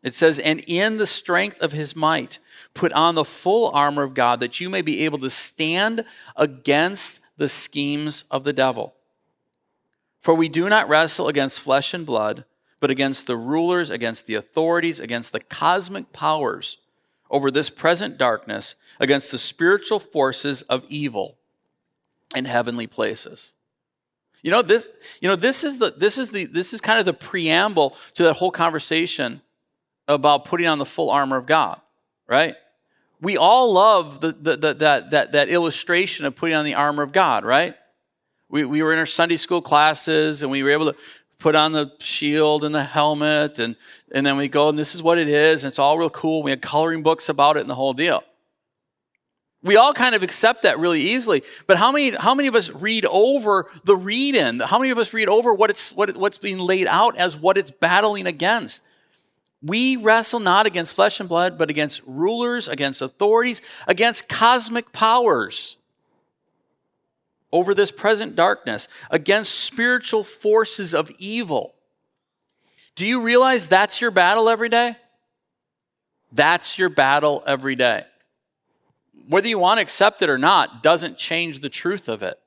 It 0.02 0.14
says, 0.14 0.38
And 0.38 0.60
in 0.66 0.96
the 0.96 1.06
strength 1.06 1.60
of 1.60 1.72
his 1.72 1.94
might, 1.94 2.38
put 2.74 2.92
on 2.92 3.14
the 3.14 3.24
full 3.24 3.70
armor 3.70 4.02
of 4.02 4.14
God 4.14 4.40
that 4.40 4.60
you 4.60 4.68
may 4.68 4.82
be 4.82 5.04
able 5.04 5.18
to 5.18 5.30
stand 5.30 6.04
against 6.36 7.20
the 7.36 7.48
schemes 7.48 8.24
of 8.30 8.44
the 8.44 8.52
devil. 8.52 8.94
For 10.20 10.34
we 10.34 10.48
do 10.48 10.68
not 10.68 10.88
wrestle 10.88 11.28
against 11.28 11.60
flesh 11.60 11.94
and 11.94 12.04
blood, 12.04 12.44
but 12.80 12.90
against 12.90 13.26
the 13.26 13.36
rulers, 13.36 13.90
against 13.90 14.26
the 14.26 14.34
authorities, 14.34 15.00
against 15.00 15.32
the 15.32 15.40
cosmic 15.40 16.12
powers 16.12 16.78
over 17.30 17.50
this 17.50 17.70
present 17.70 18.18
darkness, 18.18 18.74
against 18.98 19.30
the 19.30 19.38
spiritual 19.38 20.00
forces 20.00 20.62
of 20.62 20.84
evil 20.88 21.38
in 22.34 22.44
heavenly 22.44 22.86
places. 22.86 23.52
You 24.42 24.50
know 24.50 24.62
this. 24.62 24.88
You 25.20 25.28
know 25.28 25.36
this 25.36 25.64
is 25.64 25.78
the 25.78 25.92
this 25.96 26.16
is 26.16 26.30
the 26.30 26.46
this 26.46 26.72
is 26.72 26.80
kind 26.80 26.98
of 26.98 27.04
the 27.04 27.12
preamble 27.12 27.94
to 28.14 28.22
that 28.24 28.34
whole 28.34 28.50
conversation 28.50 29.42
about 30.08 30.44
putting 30.44 30.66
on 30.66 30.78
the 30.78 30.86
full 30.86 31.10
armor 31.10 31.36
of 31.36 31.46
God, 31.46 31.80
right? 32.26 32.56
We 33.20 33.36
all 33.36 33.72
love 33.72 34.20
the, 34.20 34.32
the, 34.32 34.56
the, 34.56 34.74
that, 34.74 35.10
that, 35.10 35.32
that 35.32 35.48
illustration 35.50 36.24
of 36.24 36.34
putting 36.34 36.56
on 36.56 36.64
the 36.64 36.74
armor 36.74 37.02
of 37.02 37.12
God, 37.12 37.44
right? 37.44 37.74
We, 38.48 38.64
we 38.64 38.82
were 38.82 38.92
in 38.92 38.98
our 38.98 39.06
Sunday 39.06 39.36
school 39.36 39.62
classes 39.62 40.42
and 40.42 40.50
we 40.50 40.62
were 40.62 40.70
able 40.70 40.92
to 40.92 40.98
put 41.40 41.56
on 41.56 41.72
the 41.72 41.90
shield 41.98 42.62
and 42.62 42.74
the 42.74 42.84
helmet 42.84 43.58
and, 43.58 43.74
and 44.12 44.24
then 44.24 44.36
we 44.36 44.46
go 44.46 44.68
and 44.68 44.78
this 44.78 44.94
is 44.94 45.02
what 45.02 45.18
it 45.18 45.28
is 45.28 45.64
and 45.64 45.70
it's 45.70 45.78
all 45.78 45.98
real 45.98 46.10
cool. 46.10 46.42
We 46.42 46.50
had 46.50 46.62
coloring 46.62 47.02
books 47.02 47.28
about 47.28 47.56
it 47.56 47.60
and 47.60 47.70
the 47.70 47.74
whole 47.74 47.94
deal. 47.94 48.22
We 49.62 49.76
all 49.76 49.92
kind 49.92 50.14
of 50.14 50.22
accept 50.22 50.62
that 50.62 50.78
really 50.78 51.00
easily. 51.00 51.42
But 51.66 51.76
how 51.76 51.92
many, 51.92 52.10
how 52.10 52.34
many 52.34 52.48
of 52.48 52.54
us 52.54 52.70
read 52.70 53.04
over 53.06 53.66
the 53.84 53.96
read 53.96 54.34
in? 54.34 54.60
How 54.60 54.78
many 54.78 54.90
of 54.90 54.98
us 54.98 55.12
read 55.12 55.28
over 55.28 55.52
what 55.52 55.70
it's, 55.70 55.92
what 55.92 56.10
it, 56.10 56.16
what's 56.16 56.38
being 56.38 56.58
laid 56.58 56.86
out 56.86 57.16
as 57.18 57.36
what 57.36 57.58
it's 57.58 57.70
battling 57.70 58.26
against? 58.26 58.82
We 59.62 59.96
wrestle 59.96 60.40
not 60.40 60.64
against 60.64 60.94
flesh 60.94 61.20
and 61.20 61.28
blood, 61.28 61.58
but 61.58 61.68
against 61.68 62.00
rulers, 62.06 62.68
against 62.68 63.02
authorities, 63.02 63.60
against 63.86 64.28
cosmic 64.28 64.92
powers 64.92 65.76
over 67.52 67.74
this 67.74 67.90
present 67.90 68.36
darkness, 68.36 68.88
against 69.10 69.54
spiritual 69.54 70.22
forces 70.24 70.94
of 70.94 71.10
evil. 71.18 71.74
Do 72.94 73.06
you 73.06 73.22
realize 73.22 73.68
that's 73.68 74.00
your 74.00 74.10
battle 74.10 74.48
every 74.48 74.68
day? 74.68 74.96
That's 76.32 76.78
your 76.78 76.88
battle 76.88 77.42
every 77.46 77.74
day 77.74 78.04
whether 79.30 79.46
you 79.46 79.60
want 79.60 79.78
to 79.78 79.82
accept 79.82 80.22
it 80.22 80.28
or 80.28 80.38
not, 80.38 80.82
doesn't 80.82 81.16
change 81.16 81.60
the 81.60 81.68
truth 81.68 82.08
of 82.08 82.20
it. 82.20 82.38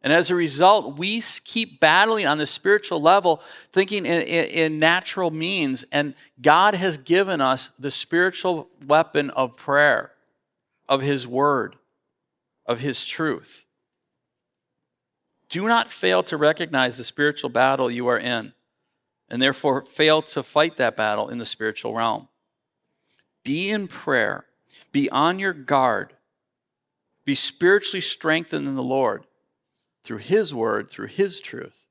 And 0.00 0.12
as 0.12 0.30
a 0.30 0.36
result, 0.36 0.96
we 0.96 1.20
keep 1.44 1.80
battling 1.80 2.26
on 2.26 2.38
the 2.38 2.46
spiritual 2.46 3.02
level, 3.02 3.42
thinking 3.72 4.06
in, 4.06 4.22
in, 4.22 4.44
in, 4.46 4.78
natural 4.78 5.32
means. 5.32 5.84
And 5.90 6.14
God 6.40 6.74
has 6.74 6.96
given 6.96 7.40
us 7.40 7.70
the 7.76 7.90
spiritual 7.90 8.68
weapon 8.86 9.30
of 9.30 9.56
prayer, 9.56 10.12
of 10.88 11.02
His 11.02 11.26
Word, 11.26 11.76
of 12.66 12.80
His 12.80 13.04
truth. 13.04 13.66
Do 15.48 15.66
not 15.66 15.88
fail 15.88 16.22
to 16.24 16.36
recognize 16.36 16.96
the 16.96 17.04
spiritual 17.04 17.50
battle 17.50 17.90
you 17.90 18.06
are 18.08 18.18
in, 18.18 18.52
and 19.28 19.40
therefore 19.40 19.84
fail 19.84 20.22
to 20.22 20.42
fight 20.42 20.76
that 20.76 20.96
battle 20.96 21.28
in 21.28 21.38
the 21.38 21.44
spiritual 21.44 21.94
realm. 21.94 22.28
Be 23.44 23.70
in 23.70 23.88
prayer 23.88 24.46
be 24.92 25.08
on 25.10 25.38
your 25.38 25.54
guard. 25.54 26.12
Be 27.24 27.34
spiritually 27.34 28.00
strengthened 28.00 28.68
in 28.68 28.76
the 28.76 28.82
Lord 28.82 29.26
through 30.04 30.18
His 30.18 30.54
word, 30.54 30.90
through 30.90 31.08
His 31.08 31.40
truth. 31.40 31.86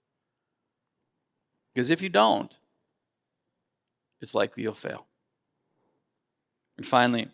Because 1.74 1.90
if 1.90 2.02
you 2.02 2.10
don't, 2.10 2.56
it's 4.22 4.36
likely 4.36 4.64
you'll 4.64 4.74
fail. 4.74 5.08
And 6.78 6.86
finally, 6.86 7.30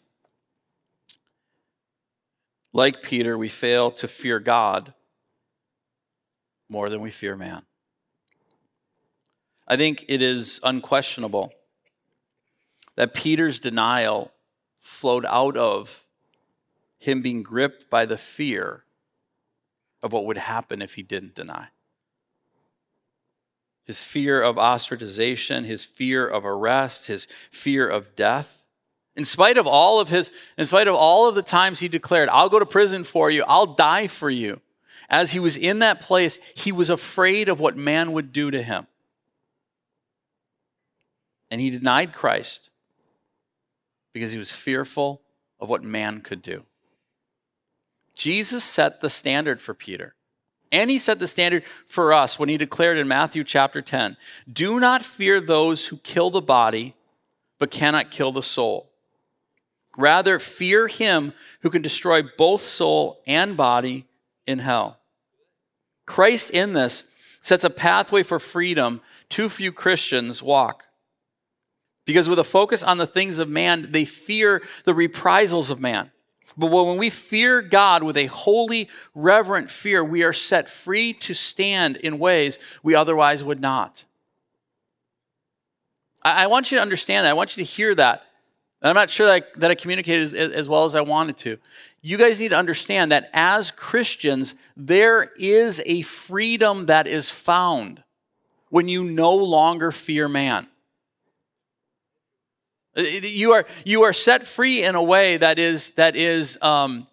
like 2.78 3.02
Peter, 3.02 3.36
we 3.36 3.50
fail 3.50 3.90
to 3.90 4.08
fear 4.08 4.40
God 4.40 4.94
more 6.70 6.90
than 6.92 7.02
we 7.02 7.10
fear 7.10 7.36
man. 7.36 7.64
I 9.68 9.76
think 9.76 10.06
it 10.08 10.22
is 10.22 10.60
unquestionable 10.64 11.52
that 12.96 13.16
Peter's 13.16 13.58
denial 13.58 14.32
flowed 14.80 15.26
out 15.26 15.58
of 15.58 16.06
him 17.00 17.24
being 17.24 17.42
gripped 17.42 17.90
by 17.90 18.06
the 18.06 18.18
fear 18.18 18.84
of 20.04 20.14
what 20.14 20.26
would 20.26 20.38
happen 20.38 20.80
if 20.80 20.94
he 20.94 21.02
didn't 21.02 21.34
deny. 21.34 21.70
His 23.86 24.04
fear 24.04 24.40
of 24.40 24.58
ostracization, 24.58 25.66
his 25.66 25.84
fear 25.84 26.28
of 26.28 26.46
arrest, 26.46 27.08
his 27.08 27.28
fear 27.50 27.90
of 27.90 28.16
death. 28.16 28.57
In 29.18 29.26
spite 29.26 29.58
of 29.58 29.66
all 29.66 30.00
of 30.00 30.10
his, 30.10 30.32
in 30.58 30.68
spite 30.68 30.88
of 30.88 30.94
all 30.94 31.28
of 31.28 31.34
the 31.34 31.42
times 31.42 31.80
he 31.80 31.88
declared, 31.88 32.30
I'll 32.30 32.50
go 32.50 32.60
to 32.60 32.66
prison 32.66 33.04
for 33.04 33.32
you, 33.32 33.44
I'll 33.48 33.66
die 33.66 34.06
for 34.08 34.30
you. 34.30 34.62
As 35.10 35.32
he 35.32 35.40
was 35.40 35.58
in 35.58 35.80
that 35.80 36.02
place, 36.02 36.38
he 36.54 36.72
was 36.72 36.90
afraid 36.90 37.50
of 37.50 37.60
what 37.60 37.76
man 37.76 38.12
would 38.12 38.32
do 38.32 38.52
to 38.52 38.62
him. 38.62 38.86
And 41.50 41.60
he 41.60 41.72
denied 41.72 42.14
Christ 42.14 42.70
because 44.14 44.34
he 44.34 44.38
was 44.38 44.52
fearful 44.52 45.22
of 45.60 45.70
what 45.70 45.84
man 45.84 46.22
could 46.22 46.44
do. 46.44 46.66
Jesus 48.14 48.64
set 48.64 49.02
the 49.02 49.10
standard 49.10 49.62
for 49.62 49.74
Peter. 49.74 50.14
And 50.72 50.92
he 50.92 51.00
set 51.00 51.20
the 51.20 51.28
standard 51.28 51.64
for 51.64 52.14
us 52.14 52.38
when 52.38 52.50
he 52.50 52.58
declared 52.58 52.98
in 52.98 53.08
Matthew 53.08 53.44
chapter 53.44 53.82
10 53.82 54.18
Do 54.52 54.80
not 54.80 55.02
fear 55.02 55.40
those 55.40 55.88
who 55.88 55.98
kill 55.98 56.30
the 56.30 56.42
body, 56.42 56.94
but 57.58 57.72
cannot 57.72 58.12
kill 58.12 58.32
the 58.32 58.44
soul. 58.44 58.87
Rather, 59.98 60.38
fear 60.40 60.88
him 60.88 61.34
who 61.62 61.70
can 61.70 61.82
destroy 61.82 62.22
both 62.38 62.62
soul 62.62 63.22
and 63.26 63.58
body 63.58 64.06
in 64.46 64.60
hell. 64.60 65.00
Christ 66.06 66.52
in 66.52 66.74
this 66.74 67.04
sets 67.42 67.64
a 67.64 67.70
pathway 67.70 68.24
for 68.24 68.40
freedom 68.40 69.02
too 69.28 69.50
few 69.50 69.72
Christians 69.72 70.42
walk. 70.42 70.84
Because 72.06 72.30
with 72.30 72.40
a 72.40 72.44
focus 72.44 72.84
on 72.84 73.00
the 73.00 73.08
things 73.08 73.40
of 73.40 73.50
man, 73.50 73.92
they 73.92 74.06
fear 74.06 74.62
the 74.86 74.94
reprisals 74.94 75.70
of 75.70 75.82
man. 75.82 76.12
But 76.56 76.72
when 76.72 76.98
we 76.98 77.10
fear 77.10 77.62
God 77.62 78.04
with 78.04 78.16
a 78.16 78.28
holy, 78.28 78.88
reverent 79.14 79.70
fear, 79.70 80.04
we 80.04 80.24
are 80.24 80.32
set 80.32 80.70
free 80.70 81.12
to 81.14 81.34
stand 81.34 81.98
in 81.98 82.20
ways 82.20 82.58
we 82.82 82.96
otherwise 82.96 83.44
would 83.44 83.60
not. 83.60 84.06
I 86.24 86.48
want 86.48 86.72
you 86.72 86.78
to 86.78 86.82
understand 86.82 87.26
that. 87.26 87.32
I 87.32 87.34
want 87.34 87.56
you 87.56 87.64
to 87.64 87.70
hear 87.70 87.96
that. 87.96 88.27
I'm 88.82 88.96
not 88.96 89.10
sure 89.10 89.26
that 89.28 89.44
I, 89.44 89.60
that 89.60 89.72
I 89.72 89.76
communicated 89.76 90.24
as, 90.24 90.34
as 90.34 90.70
well 90.70 90.86
as 90.86 90.96
I 90.96 91.02
wanted 91.02 91.38
to. 91.38 91.58
You 92.02 92.18
guys 92.18 92.40
need 92.40 92.50
to 92.50 92.58
understand 92.58 93.12
that 93.12 93.30
as 93.34 93.72
Christians, 93.72 94.56
there 94.76 95.32
is 95.40 95.82
a 95.86 96.04
freedom 96.04 96.86
that 96.86 97.08
is 97.08 97.30
found 97.30 98.04
when 98.70 98.88
you 98.88 99.04
no 99.04 99.34
longer 99.34 99.92
fear 99.92 100.28
man. 100.30 100.68
Uh, 102.96 103.02
uh, 103.02 103.04
you 103.04 103.52
are, 103.52 103.66
you 103.86 104.04
are 104.04 104.14
set 104.14 104.44
free 104.44 104.84
in 104.84 104.96
a 104.96 105.04
way 105.04 105.38
that 105.38 105.60
is, 105.60 105.92
that 105.92 106.16
is, 106.16 106.58
um, 106.62 107.08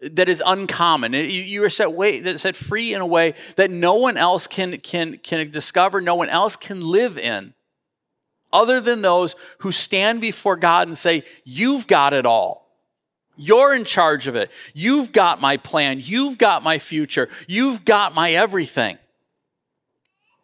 that 0.00 0.28
is 0.28 0.42
uncommon. 0.44 1.14
Uh, 1.14 1.18
you 1.18 1.62
are 1.64 1.70
set, 1.70 1.92
way, 1.92 2.36
set 2.36 2.56
free 2.56 2.94
in 2.94 3.00
a 3.00 3.06
way 3.06 3.34
that 3.56 3.70
no 3.70 3.94
one 3.94 4.16
else 4.16 4.46
can, 4.46 4.78
can, 4.78 5.18
can 5.18 5.50
discover, 5.50 6.00
no 6.00 6.14
one 6.14 6.28
else 6.28 6.56
can 6.56 6.80
live 6.80 7.18
in, 7.18 7.54
other 8.52 8.80
than 8.80 9.02
those 9.02 9.34
who 9.58 9.72
stand 9.72 10.20
before 10.20 10.56
God 10.56 10.88
and 10.88 10.96
say, 10.96 11.24
You've 11.44 11.86
got 11.86 12.12
it 12.12 12.26
all. 12.26 12.62
You're 13.36 13.74
in 13.74 13.84
charge 13.84 14.26
of 14.26 14.36
it. 14.36 14.50
You've 14.74 15.12
got 15.12 15.40
my 15.40 15.56
plan. 15.56 16.00
You've 16.02 16.38
got 16.38 16.62
my 16.62 16.78
future. 16.78 17.28
You've 17.48 17.84
got 17.84 18.14
my 18.14 18.30
everything. 18.32 18.98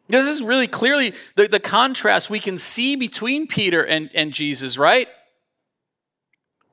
This 0.08 0.26
is 0.26 0.42
really 0.42 0.66
clearly 0.66 1.12
the, 1.36 1.48
the 1.48 1.60
contrast 1.60 2.30
we 2.30 2.40
can 2.40 2.56
see 2.56 2.96
between 2.96 3.46
Peter 3.46 3.84
and, 3.84 4.10
and 4.14 4.32
Jesus, 4.32 4.78
right? 4.78 5.06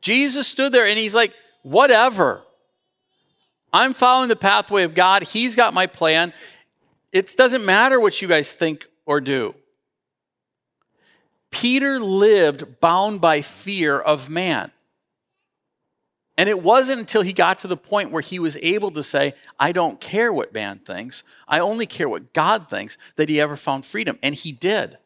Jesus 0.01 0.47
stood 0.47 0.71
there 0.71 0.85
and 0.85 0.97
he's 0.97 1.13
like, 1.13 1.33
whatever. 1.63 2.43
I'm 3.73 3.93
following 3.93 4.29
the 4.29 4.37
pathway 4.37 4.83
of 4.83 4.95
God. 4.95 5.23
He's 5.23 5.55
got 5.55 5.73
my 5.73 5.85
plan. 5.85 6.31
It 7.11 7.35
doesn't 7.35 7.65
matter 7.65 7.99
what 7.99 8.21
you 8.21 8.27
guys 8.27 8.53
think 8.53 8.87
or 9.05 9.19
do. 9.19 9.53
Peter 11.55 12.01
lived 12.01 12.81
bound 12.81 13.21
by 13.21 13.39
fear 13.39 13.97
of 13.97 14.29
man. 14.29 14.71
And 16.37 16.49
it 16.49 16.61
wasn't 16.61 16.99
until 16.99 17.21
he 17.21 17.31
got 17.31 17.59
to 17.59 17.69
the 17.69 17.77
point 17.77 18.11
where 18.11 18.21
he 18.21 18.39
was 18.39 18.57
able 18.57 18.91
to 18.91 19.01
say, 19.01 19.35
I 19.57 19.71
don't 19.71 20.01
care 20.01 20.33
what 20.33 20.53
man 20.53 20.79
thinks, 20.79 21.23
I 21.47 21.59
only 21.59 21.85
care 21.85 22.09
what 22.09 22.33
God 22.33 22.69
thinks, 22.69 22.97
that 23.15 23.29
he 23.29 23.39
ever 23.39 23.55
found 23.55 23.85
freedom. 23.85 24.19
And 24.21 24.35
he 24.35 24.51
did. 24.51 24.97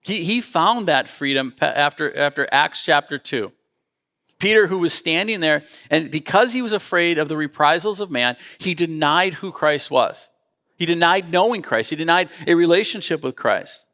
He, 0.00 0.24
he 0.24 0.40
found 0.40 0.88
that 0.88 1.08
freedom 1.08 1.54
after, 1.60 2.16
after 2.16 2.48
Acts 2.50 2.82
chapter 2.82 3.18
2. 3.18 3.52
Peter, 4.38 4.68
who 4.68 4.78
was 4.78 4.94
standing 4.94 5.40
there, 5.40 5.62
and 5.90 6.10
because 6.10 6.54
he 6.54 6.62
was 6.62 6.72
afraid 6.72 7.18
of 7.18 7.28
the 7.28 7.36
reprisals 7.36 8.00
of 8.00 8.10
man, 8.10 8.38
he 8.56 8.72
denied 8.72 9.34
who 9.34 9.52
Christ 9.52 9.90
was. 9.90 10.30
He 10.78 10.86
denied 10.86 11.30
knowing 11.30 11.60
Christ. 11.60 11.90
He 11.90 11.96
denied 11.96 12.30
a 12.46 12.54
relationship 12.54 13.22
with 13.22 13.36
Christ. 13.36 13.84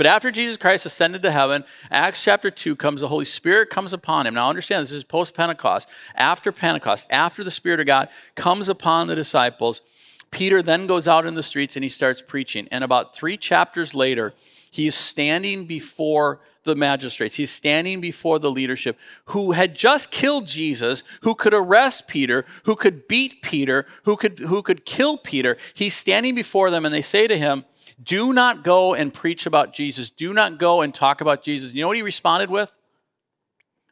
But 0.00 0.06
after 0.06 0.30
Jesus 0.30 0.56
Christ 0.56 0.86
ascended 0.86 1.20
to 1.24 1.30
heaven, 1.30 1.62
Acts 1.90 2.24
chapter 2.24 2.50
2 2.50 2.74
comes, 2.74 3.02
the 3.02 3.08
Holy 3.08 3.26
Spirit 3.26 3.68
comes 3.68 3.92
upon 3.92 4.26
him. 4.26 4.32
Now 4.32 4.48
understand, 4.48 4.82
this 4.82 4.92
is 4.92 5.04
post 5.04 5.34
Pentecost. 5.34 5.90
After 6.14 6.52
Pentecost, 6.52 7.06
after 7.10 7.44
the 7.44 7.50
Spirit 7.50 7.80
of 7.80 7.86
God 7.86 8.08
comes 8.34 8.70
upon 8.70 9.08
the 9.08 9.14
disciples, 9.14 9.82
Peter 10.30 10.62
then 10.62 10.86
goes 10.86 11.06
out 11.06 11.26
in 11.26 11.34
the 11.34 11.42
streets 11.42 11.76
and 11.76 11.84
he 11.84 11.90
starts 11.90 12.22
preaching. 12.26 12.66
And 12.70 12.82
about 12.82 13.14
three 13.14 13.36
chapters 13.36 13.94
later, 13.94 14.32
he 14.70 14.86
is 14.86 14.94
standing 14.94 15.66
before 15.66 16.40
the 16.64 16.74
magistrates. 16.74 17.34
He's 17.34 17.50
standing 17.50 18.00
before 18.00 18.38
the 18.38 18.50
leadership 18.50 18.98
who 19.26 19.52
had 19.52 19.74
just 19.74 20.10
killed 20.10 20.46
Jesus, 20.46 21.02
who 21.20 21.34
could 21.34 21.52
arrest 21.52 22.08
Peter, 22.08 22.46
who 22.64 22.74
could 22.74 23.06
beat 23.06 23.42
Peter, 23.42 23.84
who 24.04 24.16
could, 24.16 24.38
who 24.38 24.62
could 24.62 24.86
kill 24.86 25.18
Peter. 25.18 25.58
He's 25.74 25.94
standing 25.94 26.34
before 26.34 26.70
them 26.70 26.86
and 26.86 26.94
they 26.94 27.02
say 27.02 27.26
to 27.26 27.36
him, 27.36 27.66
do 28.02 28.32
not 28.32 28.64
go 28.64 28.94
and 28.94 29.12
preach 29.12 29.46
about 29.46 29.74
Jesus. 29.74 30.10
Do 30.10 30.32
not 30.32 30.58
go 30.58 30.80
and 30.80 30.94
talk 30.94 31.20
about 31.20 31.42
Jesus. 31.42 31.74
You 31.74 31.82
know 31.82 31.88
what 31.88 31.96
he 31.96 32.02
responded 32.02 32.50
with? 32.50 32.74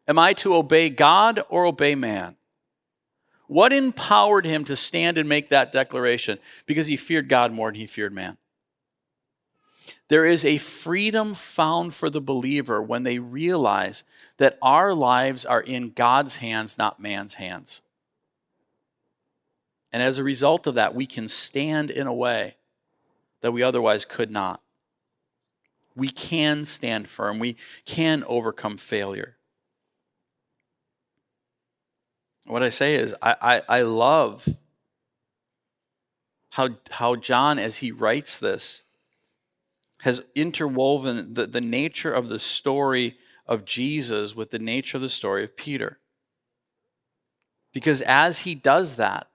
Am 0.06 0.18
I 0.18 0.32
to 0.34 0.54
obey 0.54 0.88
God 0.88 1.42
or 1.48 1.66
obey 1.66 1.94
man? 1.94 2.36
What 3.46 3.72
empowered 3.72 4.44
him 4.44 4.64
to 4.64 4.76
stand 4.76 5.18
and 5.18 5.28
make 5.28 5.48
that 5.48 5.72
declaration? 5.72 6.38
Because 6.66 6.86
he 6.86 6.96
feared 6.96 7.28
God 7.28 7.52
more 7.52 7.70
than 7.70 7.80
he 7.80 7.86
feared 7.86 8.12
man. 8.12 8.36
There 10.08 10.24
is 10.24 10.44
a 10.44 10.58
freedom 10.58 11.34
found 11.34 11.94
for 11.94 12.08
the 12.08 12.20
believer 12.20 12.82
when 12.82 13.02
they 13.02 13.18
realize 13.18 14.04
that 14.38 14.58
our 14.62 14.94
lives 14.94 15.44
are 15.44 15.60
in 15.60 15.90
God's 15.90 16.36
hands, 16.36 16.78
not 16.78 17.00
man's 17.00 17.34
hands. 17.34 17.82
And 19.92 20.02
as 20.02 20.18
a 20.18 20.24
result 20.24 20.66
of 20.66 20.74
that, 20.74 20.94
we 20.94 21.06
can 21.06 21.28
stand 21.28 21.90
in 21.90 22.06
a 22.06 22.12
way 22.12 22.56
that 23.40 23.52
we 23.52 23.62
otherwise 23.62 24.04
could 24.04 24.30
not. 24.30 24.62
We 25.94 26.08
can 26.08 26.64
stand 26.64 27.08
firm, 27.08 27.38
we 27.38 27.56
can 27.84 28.24
overcome 28.26 28.76
failure. 28.76 29.36
What 32.46 32.62
I 32.62 32.70
say 32.70 32.94
is, 32.94 33.14
I, 33.20 33.36
I, 33.40 33.62
I 33.68 33.82
love 33.82 34.48
how, 36.50 36.70
how 36.92 37.14
John, 37.14 37.58
as 37.58 37.78
he 37.78 37.92
writes 37.92 38.38
this, 38.38 38.84
has 40.02 40.22
interwoven 40.34 41.34
the, 41.34 41.46
the 41.46 41.60
nature 41.60 42.12
of 42.12 42.28
the 42.28 42.38
story 42.38 43.16
of 43.46 43.64
Jesus 43.64 44.34
with 44.34 44.50
the 44.50 44.58
nature 44.58 44.96
of 44.96 45.02
the 45.02 45.10
story 45.10 45.44
of 45.44 45.56
Peter. 45.56 45.98
Because 47.72 48.00
as 48.02 48.40
he 48.40 48.54
does 48.54 48.96
that, 48.96 49.28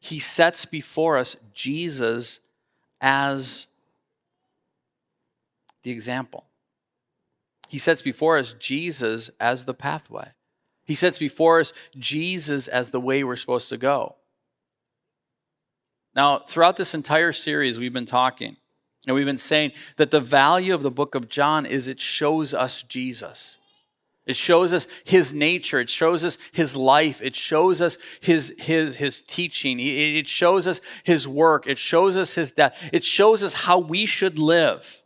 he 0.00 0.18
sets 0.18 0.64
before 0.64 1.16
us 1.16 1.36
Jesus 1.52 2.40
as 3.00 3.66
the 5.82 5.90
example. 5.90 6.44
He 7.68 7.78
sets 7.78 8.02
before 8.02 8.38
us 8.38 8.54
Jesus 8.58 9.30
as 9.38 9.64
the 9.64 9.74
pathway. 9.74 10.32
He 10.84 10.94
sets 10.94 11.18
before 11.18 11.60
us 11.60 11.72
Jesus 11.98 12.66
as 12.66 12.90
the 12.90 13.00
way 13.00 13.22
we're 13.22 13.36
supposed 13.36 13.68
to 13.68 13.76
go. 13.76 14.16
Now, 16.14 16.38
throughout 16.38 16.76
this 16.76 16.94
entire 16.94 17.32
series, 17.32 17.78
we've 17.78 17.92
been 17.92 18.06
talking 18.06 18.56
and 19.06 19.14
we've 19.14 19.26
been 19.26 19.38
saying 19.38 19.72
that 19.96 20.10
the 20.10 20.20
value 20.20 20.74
of 20.74 20.82
the 20.82 20.90
book 20.90 21.14
of 21.14 21.28
John 21.28 21.66
is 21.66 21.86
it 21.88 22.00
shows 22.00 22.52
us 22.52 22.82
Jesus. 22.82 23.58
It 24.28 24.36
shows 24.36 24.74
us 24.74 24.86
his 25.04 25.32
nature. 25.32 25.80
It 25.80 25.88
shows 25.88 26.22
us 26.22 26.36
his 26.52 26.76
life. 26.76 27.22
It 27.22 27.34
shows 27.34 27.80
us 27.80 27.96
his, 28.20 28.54
his, 28.58 28.96
his 28.96 29.22
teaching. 29.22 29.80
It 29.80 30.28
shows 30.28 30.66
us 30.66 30.82
his 31.02 31.26
work. 31.26 31.66
It 31.66 31.78
shows 31.78 32.14
us 32.14 32.34
his 32.34 32.52
death. 32.52 32.90
It 32.92 33.02
shows 33.04 33.42
us 33.42 33.54
how 33.54 33.78
we 33.78 34.04
should 34.04 34.38
live. 34.38 35.02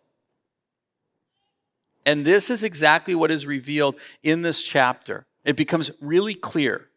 And 2.04 2.24
this 2.24 2.50
is 2.50 2.64
exactly 2.64 3.14
what 3.14 3.30
is 3.30 3.46
revealed 3.46 3.94
in 4.24 4.42
this 4.42 4.61
chapter. 4.61 5.24
It 5.44 5.56
becomes 5.56 5.92
really 6.00 6.35
clear. 6.35 6.88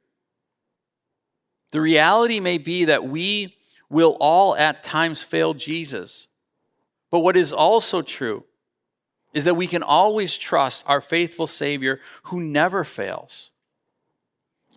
The 1.73 1.81
reality 1.81 2.39
may 2.39 2.57
be 2.57 2.85
that 2.85 3.05
we 3.05 3.55
will 3.87 4.17
all 4.19 4.55
at 4.55 4.83
times 4.83 5.21
fail 5.21 5.53
Jesus. 5.53 6.27
But 7.11 7.19
what 7.19 7.37
is 7.37 7.53
also 7.53 8.01
true 8.01 8.45
is 9.35 9.43
that 9.43 9.55
we 9.55 9.67
can 9.67 9.83
always 9.83 10.37
trust 10.37 10.83
our 10.87 11.01
faithful 11.01 11.45
Savior 11.45 11.99
who 12.23 12.39
never 12.39 12.85
fails. 12.85 13.51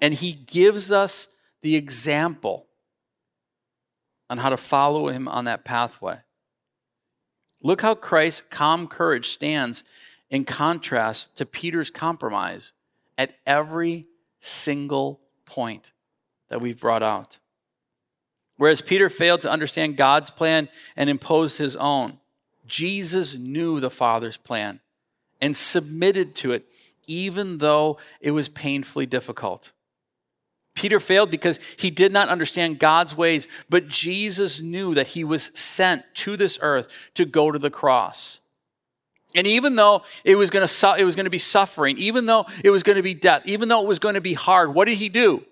And 0.02 0.12
He 0.12 0.32
gives 0.32 0.92
us 0.92 1.28
the 1.62 1.76
example 1.76 2.66
on 4.28 4.38
how 4.38 4.50
to 4.50 4.56
follow 4.56 5.08
Him 5.08 5.28
on 5.28 5.44
that 5.44 5.64
pathway. 5.64 6.18
Look 7.62 7.82
how 7.82 7.94
Christ's 7.94 8.42
calm 8.50 8.88
courage 8.88 9.28
stands 9.28 9.84
in 10.28 10.44
contrast 10.44 11.36
to 11.36 11.46
Peter's 11.46 11.90
compromise 11.90 12.72
at 13.16 13.36
every 13.46 14.06
single 14.40 15.20
point 15.46 15.92
that 16.48 16.60
we've 16.60 16.80
brought 16.80 17.02
out. 17.02 17.38
Whereas 18.56 18.82
Peter 18.82 19.08
failed 19.08 19.42
to 19.42 19.50
understand 19.50 19.96
God's 19.96 20.30
plan 20.30 20.68
and 20.96 21.08
imposed 21.08 21.58
his 21.58 21.76
own, 21.76 22.18
Jesus 22.68 23.34
knew 23.34 23.80
the 23.80 23.90
Father's 23.90 24.36
plan 24.36 24.80
and 25.40 25.56
submitted 25.56 26.34
to 26.36 26.52
it, 26.52 26.66
even 27.06 27.58
though 27.58 27.98
it 28.20 28.32
was 28.32 28.48
painfully 28.48 29.06
difficult. 29.06 29.72
Peter 30.74 31.00
failed 31.00 31.30
because 31.30 31.58
he 31.76 31.90
did 31.90 32.12
not 32.12 32.28
understand 32.28 32.78
God's 32.78 33.16
ways, 33.16 33.48
but 33.68 33.88
Jesus 33.88 34.60
knew 34.60 34.94
that 34.94 35.08
he 35.08 35.24
was 35.24 35.50
sent 35.52 36.04
to 36.14 36.36
this 36.36 36.56
earth 36.62 37.10
to 37.14 37.24
go 37.24 37.50
to 37.50 37.58
the 37.58 37.70
cross. 37.70 38.40
And 39.34 39.46
even 39.46 39.74
though 39.74 40.02
it 40.24 40.36
was 40.36 40.50
going 40.50 40.62
to, 40.62 40.68
su- 40.68 40.94
it 40.96 41.04
was 41.04 41.16
going 41.16 41.24
to 41.24 41.30
be 41.30 41.38
suffering, 41.38 41.98
even 41.98 42.26
though 42.26 42.46
it 42.62 42.70
was 42.70 42.82
going 42.82 42.96
to 42.96 43.02
be 43.02 43.14
death, 43.14 43.42
even 43.44 43.68
though 43.68 43.82
it 43.82 43.88
was 43.88 43.98
going 43.98 44.14
to 44.14 44.20
be 44.20 44.34
hard, 44.34 44.72
what 44.72 44.86
did 44.86 44.98
he 44.98 45.08
do? 45.08 45.44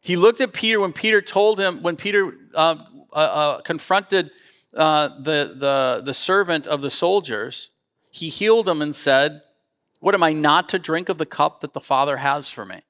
He 0.00 0.16
looked 0.16 0.40
at 0.40 0.52
Peter 0.52 0.80
when 0.80 0.92
Peter 0.92 1.22
told 1.22 1.58
him, 1.58 1.82
when 1.82 1.96
Peter 1.96 2.34
uh, 2.54 2.76
uh, 3.12 3.16
uh, 3.16 3.60
confronted 3.62 4.30
uh, 4.74 5.08
the, 5.18 5.54
the, 5.56 6.02
the 6.04 6.14
servant 6.14 6.66
of 6.66 6.82
the 6.82 6.90
soldiers, 6.90 7.70
he 8.10 8.28
healed 8.28 8.68
him 8.68 8.80
and 8.82 8.94
said, 8.94 9.42
What 10.00 10.14
am 10.14 10.22
I 10.22 10.32
not 10.32 10.68
to 10.70 10.78
drink 10.78 11.08
of 11.08 11.18
the 11.18 11.26
cup 11.26 11.60
that 11.60 11.72
the 11.74 11.80
Father 11.80 12.18
has 12.18 12.48
for 12.48 12.64
me? 12.64 12.82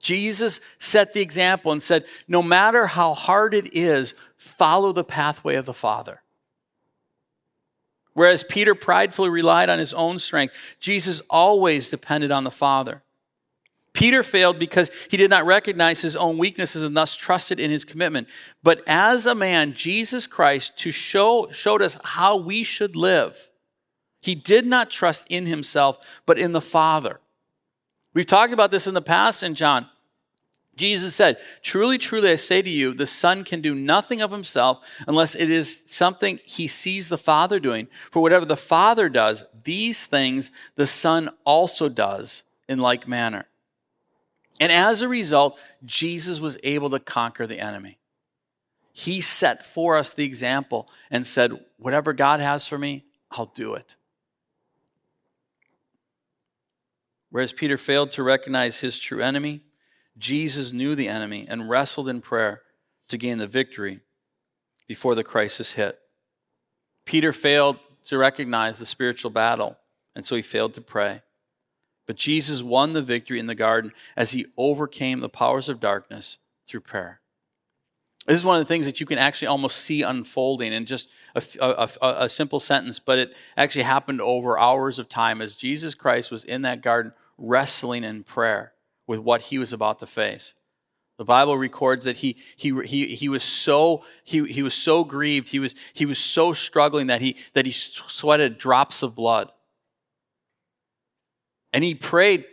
Jesus 0.00 0.60
set 0.78 1.14
the 1.14 1.20
example 1.20 1.70
and 1.70 1.82
said, 1.82 2.04
No 2.26 2.42
matter 2.42 2.86
how 2.88 3.14
hard 3.14 3.54
it 3.54 3.72
is, 3.74 4.14
follow 4.36 4.92
the 4.92 5.04
pathway 5.04 5.54
of 5.54 5.66
the 5.66 5.72
Father. 5.72 6.22
Whereas 8.14 8.44
Peter 8.44 8.74
pridefully 8.74 9.30
relied 9.30 9.70
on 9.70 9.78
his 9.78 9.94
own 9.94 10.18
strength, 10.18 10.54
Jesus 10.80 11.22
always 11.30 11.88
depended 11.88 12.30
on 12.30 12.44
the 12.44 12.50
Father. 12.50 13.02
Peter 13.92 14.22
failed 14.22 14.58
because 14.58 14.90
he 15.10 15.16
did 15.16 15.28
not 15.28 15.44
recognize 15.44 16.00
his 16.00 16.16
own 16.16 16.38
weaknesses 16.38 16.82
and 16.82 16.96
thus 16.96 17.14
trusted 17.14 17.60
in 17.60 17.70
his 17.70 17.84
commitment. 17.84 18.26
But 18.62 18.82
as 18.86 19.26
a 19.26 19.34
man, 19.34 19.74
Jesus 19.74 20.26
Christ, 20.26 20.78
to 20.78 20.90
show, 20.90 21.48
showed 21.50 21.82
us 21.82 21.98
how 22.02 22.36
we 22.36 22.62
should 22.62 22.96
live, 22.96 23.50
he 24.20 24.34
did 24.34 24.66
not 24.66 24.88
trust 24.88 25.26
in 25.28 25.46
himself, 25.46 25.98
but 26.26 26.38
in 26.38 26.52
the 26.52 26.60
Father. 26.60 27.20
We've 28.14 28.26
talked 28.26 28.52
about 28.52 28.70
this 28.70 28.86
in 28.86 28.94
the 28.94 29.02
past 29.02 29.42
in 29.42 29.54
John. 29.54 29.88
Jesus 30.76 31.14
said, 31.14 31.38
Truly, 31.60 31.98
truly, 31.98 32.30
I 32.30 32.36
say 32.36 32.62
to 32.62 32.70
you, 32.70 32.94
the 32.94 33.06
Son 33.06 33.44
can 33.44 33.60
do 33.60 33.74
nothing 33.74 34.22
of 34.22 34.30
himself 34.30 34.78
unless 35.06 35.34
it 35.34 35.50
is 35.50 35.82
something 35.86 36.40
he 36.44 36.66
sees 36.66 37.08
the 37.08 37.18
Father 37.18 37.60
doing. 37.60 37.88
For 38.10 38.22
whatever 38.22 38.44
the 38.44 38.56
Father 38.56 39.08
does, 39.08 39.44
these 39.64 40.06
things 40.06 40.50
the 40.76 40.86
Son 40.86 41.30
also 41.44 41.88
does 41.88 42.42
in 42.68 42.78
like 42.78 43.06
manner. 43.06 43.46
And 44.62 44.70
as 44.70 45.02
a 45.02 45.08
result, 45.08 45.58
Jesus 45.84 46.38
was 46.38 46.56
able 46.62 46.88
to 46.90 47.00
conquer 47.00 47.48
the 47.48 47.58
enemy. 47.58 47.98
He 48.92 49.20
set 49.20 49.66
for 49.66 49.96
us 49.96 50.14
the 50.14 50.24
example 50.24 50.88
and 51.10 51.26
said, 51.26 51.58
Whatever 51.78 52.12
God 52.12 52.38
has 52.38 52.68
for 52.68 52.78
me, 52.78 53.04
I'll 53.32 53.46
do 53.46 53.74
it. 53.74 53.96
Whereas 57.30 57.52
Peter 57.52 57.76
failed 57.76 58.12
to 58.12 58.22
recognize 58.22 58.78
his 58.78 59.00
true 59.00 59.20
enemy, 59.20 59.62
Jesus 60.16 60.72
knew 60.72 60.94
the 60.94 61.08
enemy 61.08 61.44
and 61.48 61.68
wrestled 61.68 62.08
in 62.08 62.20
prayer 62.20 62.62
to 63.08 63.18
gain 63.18 63.38
the 63.38 63.48
victory 63.48 63.98
before 64.86 65.16
the 65.16 65.24
crisis 65.24 65.72
hit. 65.72 65.98
Peter 67.04 67.32
failed 67.32 67.78
to 68.04 68.16
recognize 68.16 68.78
the 68.78 68.86
spiritual 68.86 69.32
battle, 69.32 69.76
and 70.14 70.24
so 70.24 70.36
he 70.36 70.42
failed 70.42 70.74
to 70.74 70.80
pray. 70.80 71.22
But 72.06 72.16
Jesus 72.16 72.62
won 72.62 72.92
the 72.92 73.02
victory 73.02 73.38
in 73.38 73.46
the 73.46 73.54
garden 73.54 73.92
as 74.16 74.32
he 74.32 74.46
overcame 74.56 75.20
the 75.20 75.28
powers 75.28 75.68
of 75.68 75.80
darkness 75.80 76.38
through 76.66 76.80
prayer. 76.80 77.20
This 78.26 78.38
is 78.38 78.44
one 78.44 78.60
of 78.60 78.64
the 78.64 78.68
things 78.68 78.86
that 78.86 79.00
you 79.00 79.06
can 79.06 79.18
actually 79.18 79.48
almost 79.48 79.78
see 79.78 80.02
unfolding 80.02 80.72
in 80.72 80.86
just 80.86 81.08
a, 81.34 81.42
a, 81.60 81.88
a, 82.24 82.28
simple 82.28 82.60
sentence, 82.60 83.00
but 83.00 83.18
it 83.18 83.36
actually 83.56 83.82
happened 83.82 84.20
over 84.20 84.56
hours 84.56 85.00
of 85.00 85.08
time 85.08 85.42
as 85.42 85.56
Jesus 85.56 85.96
Christ 85.96 86.30
was 86.30 86.44
in 86.44 86.62
that 86.62 86.82
garden 86.82 87.12
wrestling 87.36 88.04
in 88.04 88.22
prayer 88.22 88.74
with 89.08 89.18
what 89.18 89.42
he 89.42 89.58
was 89.58 89.72
about 89.72 89.98
to 89.98 90.06
face. 90.06 90.54
The 91.18 91.24
Bible 91.24 91.58
records 91.58 92.04
that 92.04 92.18
he, 92.18 92.36
he, 92.56 92.72
he, 92.84 93.14
he, 93.14 93.28
was 93.28 93.42
so, 93.42 94.04
he, 94.22 94.44
he 94.46 94.62
was 94.62 94.74
so 94.74 95.02
grieved, 95.02 95.48
he 95.48 95.58
was, 95.58 95.74
he 95.92 96.06
was 96.06 96.18
so 96.18 96.52
struggling 96.52 97.08
that 97.08 97.20
he, 97.20 97.36
that 97.54 97.66
he 97.66 97.72
sweated 97.72 98.56
drops 98.56 99.02
of 99.02 99.16
blood. 99.16 99.50
And 101.72 101.82
he 101.82 101.94
prayed, 101.94 102.44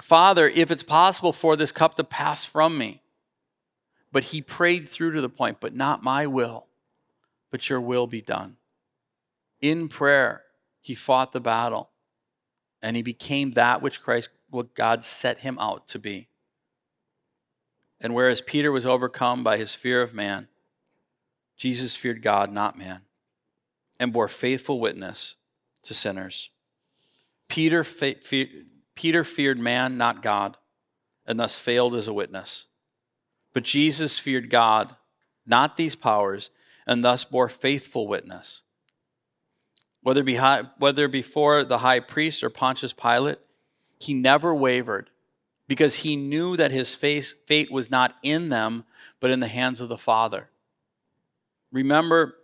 Father, 0.00 0.48
if 0.48 0.70
it's 0.70 0.82
possible 0.82 1.32
for 1.32 1.56
this 1.56 1.72
cup 1.72 1.96
to 1.96 2.04
pass 2.04 2.44
from 2.44 2.78
me. 2.78 3.02
But 4.10 4.24
he 4.24 4.40
prayed 4.40 4.88
through 4.88 5.12
to 5.12 5.20
the 5.20 5.28
point, 5.28 5.58
but 5.60 5.74
not 5.74 6.02
my 6.02 6.26
will, 6.26 6.66
but 7.50 7.68
your 7.68 7.80
will 7.80 8.06
be 8.06 8.22
done. 8.22 8.56
In 9.60 9.88
prayer, 9.88 10.42
he 10.80 10.94
fought 10.94 11.32
the 11.32 11.40
battle 11.40 11.90
and 12.80 12.96
he 12.96 13.02
became 13.02 13.52
that 13.52 13.82
which 13.82 14.00
Christ, 14.00 14.30
what 14.50 14.74
God 14.74 15.04
set 15.04 15.40
him 15.40 15.58
out 15.58 15.88
to 15.88 15.98
be. 15.98 16.28
And 18.00 18.14
whereas 18.14 18.40
Peter 18.40 18.70
was 18.70 18.86
overcome 18.86 19.42
by 19.42 19.58
his 19.58 19.74
fear 19.74 20.00
of 20.00 20.14
man, 20.14 20.48
Jesus 21.56 21.96
feared 21.96 22.22
God, 22.22 22.52
not 22.52 22.78
man, 22.78 23.00
and 23.98 24.12
bore 24.12 24.28
faithful 24.28 24.78
witness 24.78 25.34
to 25.82 25.94
sinners. 25.94 26.50
Peter, 27.48 27.82
fe- 27.84 28.20
fe- 28.22 28.64
Peter 28.94 29.24
feared 29.24 29.58
man, 29.58 29.96
not 29.96 30.22
God, 30.22 30.56
and 31.26 31.38
thus 31.38 31.58
failed 31.58 31.94
as 31.94 32.06
a 32.06 32.12
witness. 32.12 32.66
But 33.52 33.64
Jesus 33.64 34.18
feared 34.18 34.50
God, 34.50 34.96
not 35.46 35.76
these 35.76 35.96
powers, 35.96 36.50
and 36.86 37.04
thus 37.04 37.24
bore 37.24 37.48
faithful 37.48 38.06
witness. 38.06 38.62
Whether, 40.02 40.22
behind, 40.22 40.68
whether 40.78 41.08
before 41.08 41.64
the 41.64 41.78
high 41.78 42.00
priest 42.00 42.42
or 42.42 42.50
Pontius 42.50 42.92
Pilate, 42.92 43.38
he 43.98 44.14
never 44.14 44.54
wavered 44.54 45.10
because 45.66 45.96
he 45.96 46.16
knew 46.16 46.56
that 46.56 46.70
his 46.70 46.94
fate 46.94 47.70
was 47.70 47.90
not 47.90 48.14
in 48.22 48.48
them, 48.48 48.84
but 49.20 49.30
in 49.30 49.40
the 49.40 49.48
hands 49.48 49.80
of 49.80 49.88
the 49.88 49.98
Father. 49.98 50.48
Remember 51.70 52.36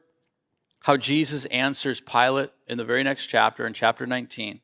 how 0.81 0.99
Jesus 0.99 1.47
answers 1.47 2.01
Pilate 2.01 2.51
in 2.67 2.77
the 2.77 2.85
very 2.85 3.03
next 3.03 3.27
chapter, 3.27 3.67
in 3.67 3.73
chapter 3.73 4.07
19. 4.07 4.61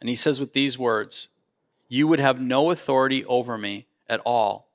And 0.00 0.08
he 0.08 0.16
says 0.16 0.40
with 0.40 0.52
these 0.52 0.78
words 0.78 1.28
You 1.88 2.08
would 2.08 2.20
have 2.20 2.40
no 2.40 2.70
authority 2.70 3.24
over 3.26 3.58
me 3.58 3.86
at 4.08 4.20
all 4.24 4.68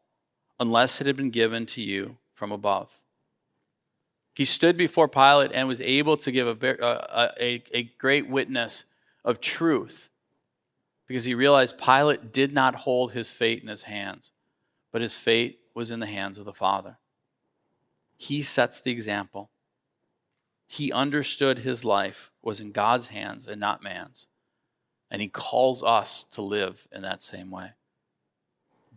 unless 0.60 1.02
it 1.02 1.08
had 1.08 1.16
been 1.16 1.32
given 1.32 1.66
to 1.66 1.82
you 1.82 2.18
from 2.34 2.52
above. 2.52 3.02
He 4.34 4.46
stood 4.46 4.78
before 4.78 5.08
Pilate 5.08 5.52
and 5.54 5.68
was 5.68 5.82
able 5.82 6.18
to 6.18 6.32
give 6.32 6.62
a, 6.62 6.84
uh, 6.84 6.86
uh, 6.86 7.32
a, 7.40 7.64
a, 7.74 7.84
great 7.98 8.30
witness 8.30 8.84
of 9.24 9.40
truth 9.40 10.10
because 11.08 11.24
he 11.24 11.34
realized 11.34 11.78
Pilate 11.78 12.34
did 12.34 12.54
not 12.54 12.76
hold 12.76 13.14
his 13.14 13.30
fate 13.30 13.62
in 13.62 13.70
his 13.70 13.84
hands, 13.84 14.34
but 14.92 15.02
his 15.02 15.16
fate 15.16 15.60
was 15.74 15.90
in 15.90 16.02
the 16.02 16.06
hands 16.06 16.38
of 16.38 16.44
the 16.44 16.54
Father. 16.54 16.98
He 18.18 18.42
sets 18.42 18.82
the 18.82 18.92
example. 18.92 19.50
He 20.68 20.92
understood 20.92 21.60
his 21.60 21.86
life 21.86 22.32
was 22.42 22.60
in 22.60 22.72
God's 22.72 23.08
hands 23.08 23.48
and 23.48 23.60
not 23.60 23.84
man's. 23.84 24.28
And 25.16 25.22
he 25.22 25.30
calls 25.30 25.82
us 25.82 26.26
to 26.34 26.42
live 26.42 26.90
in 26.92 27.02
that 27.04 27.22
same 27.22 27.50
way. 27.50 27.72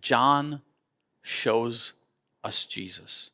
John 0.00 0.62
shows 1.22 1.92
us 2.42 2.66
Jesus. 2.66 3.30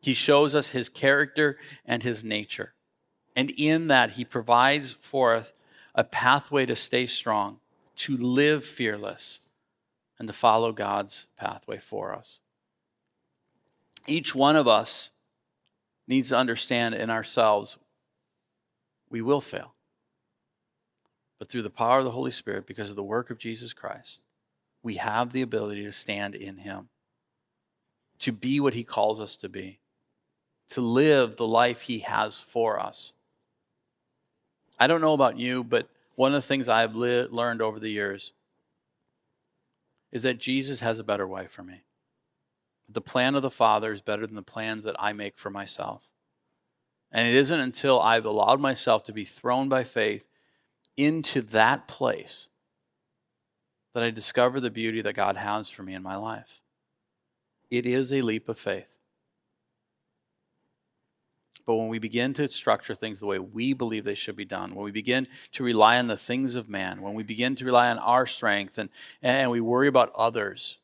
He 0.00 0.14
shows 0.14 0.54
us 0.54 0.68
his 0.68 0.88
character 0.88 1.58
and 1.84 2.04
his 2.04 2.22
nature. 2.22 2.74
And 3.34 3.50
in 3.50 3.88
that, 3.88 4.12
he 4.12 4.24
provides 4.24 4.94
for 5.00 5.34
us 5.34 5.52
a 5.92 6.04
pathway 6.04 6.66
to 6.66 6.76
stay 6.76 7.08
strong, 7.08 7.58
to 7.96 8.16
live 8.16 8.64
fearless, 8.64 9.40
and 10.20 10.28
to 10.28 10.32
follow 10.32 10.70
God's 10.70 11.26
pathway 11.36 11.78
for 11.78 12.14
us. 12.14 12.38
Each 14.06 14.36
one 14.36 14.54
of 14.54 14.68
us 14.68 15.10
needs 16.06 16.28
to 16.28 16.38
understand 16.38 16.94
in 16.94 17.10
ourselves 17.10 17.76
we 19.10 19.20
will 19.20 19.40
fail 19.40 19.74
but 21.38 21.48
through 21.48 21.62
the 21.62 21.70
power 21.70 21.98
of 21.98 22.04
the 22.04 22.10
Holy 22.10 22.30
Spirit, 22.30 22.66
because 22.66 22.90
of 22.90 22.96
the 22.96 23.02
work 23.02 23.30
of 23.30 23.38
Jesus 23.38 23.72
Christ, 23.72 24.22
we 24.82 24.94
have 24.94 25.32
the 25.32 25.42
ability 25.42 25.84
to 25.84 25.92
stand 25.92 26.34
in 26.34 26.58
Him, 26.58 26.88
to 28.18 28.32
be 28.32 28.60
what 28.60 28.74
He 28.74 28.84
calls 28.84 29.20
us 29.20 29.36
to 29.36 29.48
be, 29.48 29.78
to 30.70 30.80
live 30.80 31.36
the 31.36 31.46
life 31.46 31.82
He 31.82 32.00
has 32.00 32.40
for 32.40 32.80
us. 32.80 33.14
I 34.78 34.86
don't 34.86 35.00
know 35.00 35.14
about 35.14 35.38
you, 35.38 35.64
but 35.64 35.88
one 36.14 36.34
of 36.34 36.42
the 36.42 36.46
things 36.46 36.68
I've 36.68 36.96
li- 36.96 37.26
learned 37.30 37.62
over 37.62 37.78
the 37.78 37.90
years 37.90 38.32
is 40.10 40.22
that 40.22 40.38
Jesus 40.38 40.80
has 40.80 40.98
a 40.98 41.04
better 41.04 41.26
way 41.26 41.46
for 41.46 41.62
me. 41.62 41.82
The 42.88 43.00
plan 43.00 43.34
of 43.34 43.42
the 43.42 43.50
Father 43.50 43.92
is 43.92 44.00
better 44.00 44.26
than 44.26 44.36
the 44.36 44.42
plans 44.42 44.84
that 44.84 44.96
I 44.98 45.12
make 45.12 45.36
for 45.36 45.50
myself. 45.50 46.10
And 47.12 47.26
it 47.26 47.34
isn't 47.34 47.60
until 47.60 48.00
I've 48.00 48.24
allowed 48.24 48.60
myself 48.60 49.04
to 49.04 49.12
be 49.12 49.24
thrown 49.24 49.68
by 49.68 49.84
faith 49.84 50.26
into 50.98 51.40
that 51.40 51.86
place 51.86 52.48
that 53.94 54.02
I 54.02 54.10
discover 54.10 54.60
the 54.60 54.70
beauty 54.70 55.00
that 55.00 55.14
God 55.14 55.36
has 55.36 55.70
for 55.70 55.84
me 55.84 55.94
in 55.94 56.02
my 56.02 56.16
life. 56.16 56.60
It 57.70 57.86
is 57.86 58.12
a 58.12 58.20
leap 58.20 58.48
of 58.48 58.58
faith. 58.58 58.96
But 61.64 61.76
when 61.76 61.88
we 61.88 61.98
begin 61.98 62.32
to 62.34 62.48
structure 62.48 62.94
things 62.94 63.20
the 63.20 63.26
way 63.26 63.38
we 63.38 63.74
believe 63.74 64.04
they 64.04 64.14
should 64.14 64.36
be 64.36 64.44
done, 64.44 64.74
when 64.74 64.84
we 64.84 64.90
begin 64.90 65.28
to 65.52 65.62
rely 65.62 65.98
on 65.98 66.08
the 66.08 66.16
things 66.16 66.54
of 66.54 66.68
man, 66.68 67.00
when 67.00 67.14
we 67.14 67.22
begin 67.22 67.54
to 67.56 67.64
rely 67.64 67.90
on 67.90 67.98
our 67.98 68.26
strength 68.26 68.76
and, 68.76 68.88
and 69.22 69.50
we 69.50 69.60
worry 69.60 69.86
about 69.86 70.10
others, 70.16 70.78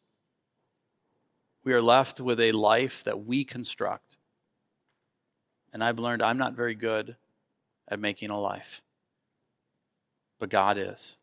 we 1.65 1.73
are 1.73 1.83
left 1.83 2.21
with 2.21 2.39
a 2.39 2.53
life 2.53 3.03
that 3.03 3.25
we 3.25 3.45
construct. 3.45 4.19
And 5.73 5.83
I've 5.83 5.99
learned 5.99 6.23
I'm 6.23 6.39
not 6.39 6.55
very 6.55 6.75
good 6.75 7.17
at 7.89 7.99
making 7.99 8.31
a 8.31 8.39
life 8.39 8.84
but 10.39 10.51
God 10.51 10.76
is. 10.78 11.18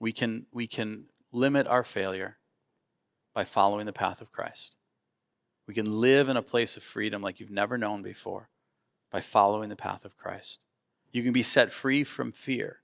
We 0.00 0.12
can, 0.12 0.46
we 0.52 0.66
can 0.66 1.06
limit 1.30 1.66
our 1.66 1.84
failure 1.84 2.38
by 3.34 3.44
following 3.44 3.86
the 3.86 3.92
path 3.92 4.20
of 4.20 4.32
Christ. 4.32 4.76
We 5.66 5.74
can 5.74 6.00
live 6.00 6.28
in 6.28 6.36
a 6.36 6.42
place 6.42 6.76
of 6.76 6.82
freedom 6.82 7.22
like 7.22 7.40
you've 7.40 7.50
never 7.50 7.78
known 7.78 8.02
before 8.02 8.50
by 9.10 9.20
following 9.20 9.68
the 9.68 9.76
path 9.76 10.04
of 10.04 10.16
Christ. 10.16 10.58
You 11.12 11.22
can 11.22 11.32
be 11.32 11.42
set 11.42 11.72
free 11.72 12.04
from 12.04 12.32
fear 12.32 12.80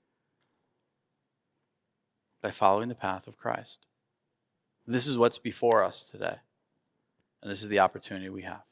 by 2.41 2.51
following 2.51 2.87
the 2.87 2.95
path 2.95 3.27
of 3.27 3.37
Christ. 3.37 3.85
This 4.87 5.07
is 5.07 5.17
what's 5.17 5.37
before 5.37 5.83
us 5.83 6.03
today. 6.03 6.37
And 7.41 7.51
this 7.51 7.61
is 7.61 7.69
the 7.69 7.79
opportunity 7.79 8.29
we 8.29 8.43
have. 8.43 8.63